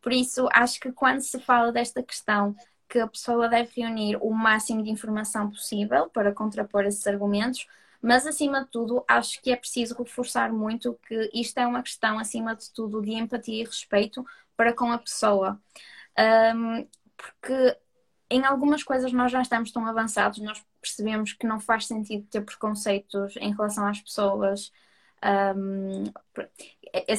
[0.00, 2.56] Por isso, acho que quando se fala desta questão
[2.88, 7.66] que a pessoa deve reunir o máximo de informação possível para contrapor esses argumentos,
[8.02, 12.18] mas acima de tudo, acho que é preciso reforçar muito que isto é uma questão,
[12.18, 14.24] acima de tudo, de empatia e respeito
[14.56, 15.60] para com a pessoa.
[16.18, 16.86] Um,
[17.20, 17.76] porque
[18.30, 22.40] em algumas coisas nós já estamos tão avançados, nós percebemos que não faz sentido ter
[22.42, 24.72] preconceitos em relação às pessoas.
[25.22, 26.04] Um,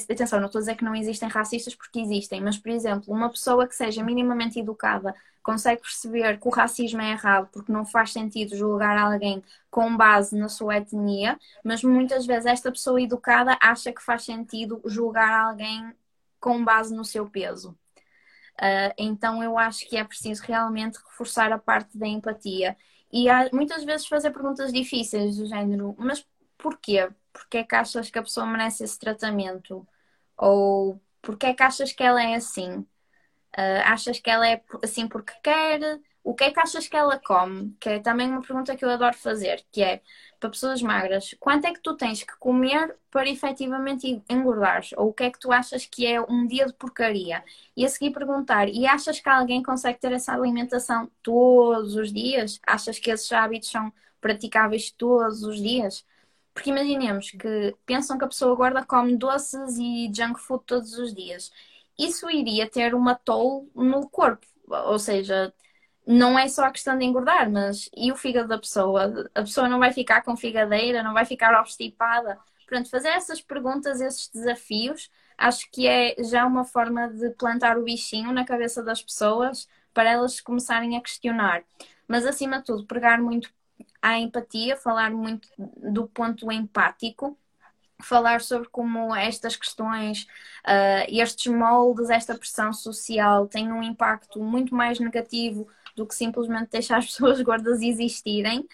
[0.09, 3.29] atenção, não estou a dizer que não existem racistas porque existem, mas, por exemplo, uma
[3.29, 8.11] pessoa que seja minimamente educada consegue perceber que o racismo é errado porque não faz
[8.11, 13.91] sentido julgar alguém com base na sua etnia, mas muitas vezes esta pessoa educada acha
[13.91, 15.93] que faz sentido julgar alguém
[16.39, 17.77] com base no seu peso.
[18.59, 22.77] Uh, então eu acho que é preciso realmente reforçar a parte da empatia
[23.11, 26.25] e há, muitas vezes fazer perguntas difíceis do género, mas
[26.57, 27.09] porquê?
[27.33, 29.87] Porquê é que achas que a pessoa merece esse tratamento?
[30.37, 32.79] Ou porquê é que achas que ela é assim?
[33.57, 35.99] Uh, achas que ela é assim porque quer?
[36.23, 37.75] O que é que achas que ela come?
[37.79, 40.01] Que é também uma pergunta que eu adoro fazer, que é
[40.39, 44.91] para pessoas magras, quanto é que tu tens que comer para efetivamente engordares?
[44.97, 47.43] Ou o que é que tu achas que é um dia de porcaria?
[47.75, 52.59] E a seguir perguntar, e achas que alguém consegue ter essa alimentação todos os dias?
[52.65, 56.05] Achas que esses hábitos são praticáveis todos os dias?
[56.53, 61.13] Porque imaginemos que pensam que a pessoa gorda come doces e junk food todos os
[61.13, 61.51] dias.
[61.97, 65.53] Isso iria ter uma toll no corpo, ou seja,
[66.11, 69.29] não é só a questão de engordar, mas e o fígado da pessoa?
[69.33, 72.37] A pessoa não vai ficar com figadeira, não vai ficar obstipada.
[72.67, 77.83] Portanto, fazer essas perguntas, esses desafios, acho que é já uma forma de plantar o
[77.83, 81.63] bichinho na cabeça das pessoas para elas começarem a questionar.
[82.05, 83.49] Mas, acima de tudo, pregar muito
[84.01, 87.37] à empatia, falar muito do ponto empático,
[88.01, 90.23] falar sobre como estas questões,
[90.65, 96.69] uh, estes moldes, esta pressão social têm um impacto muito mais negativo do que simplesmente
[96.71, 98.67] deixar as pessoas gordas existirem.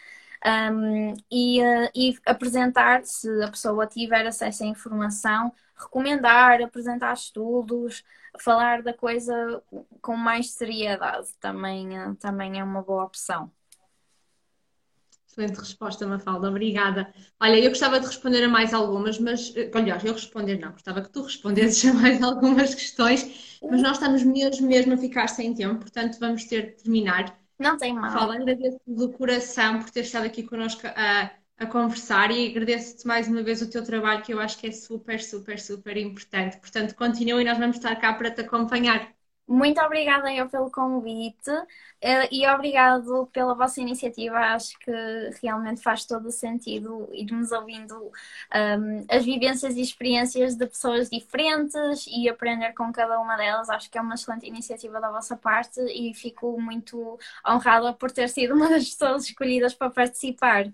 [0.45, 8.03] Um, e, uh, e apresentar, se a pessoa tiver acesso à informação, recomendar, apresentar estudos,
[8.39, 9.63] falar da coisa
[10.01, 13.51] com mais seriedade também, uh, também é uma boa opção.
[15.37, 17.13] Excelente resposta, Mafalda, obrigada.
[17.39, 21.01] Olha, eu gostava de responder a mais algumas, mas, eh, aliás, eu responder não, gostava
[21.01, 25.53] que tu respondesses a mais algumas questões, mas nós estamos mesmo, mesmo a ficar sem
[25.53, 27.37] tempo, portanto vamos ter de terminar.
[27.59, 28.27] Não tem mal.
[28.27, 33.27] Mafalda, agradeço do coração por ter estado aqui connosco a, a conversar e agradeço-te mais
[33.27, 36.57] uma vez o teu trabalho, que eu acho que é super, super, super importante.
[36.59, 39.13] Portanto, continua e nós vamos estar cá para te acompanhar.
[39.47, 41.49] Muito obrigada eu pelo convite
[42.01, 44.37] eh, e obrigado pela vossa iniciativa.
[44.37, 44.91] Acho que
[45.41, 48.11] realmente faz todo o sentido irmos ouvindo um,
[48.53, 53.69] ehm, as vivências e experiências de pessoas diferentes e aprender com cada uma delas.
[53.69, 57.17] Acho que é uma excelente iniciativa da vossa parte e fico muito
[57.47, 60.65] honrada por ter sido uma das pessoas escolhidas para participar.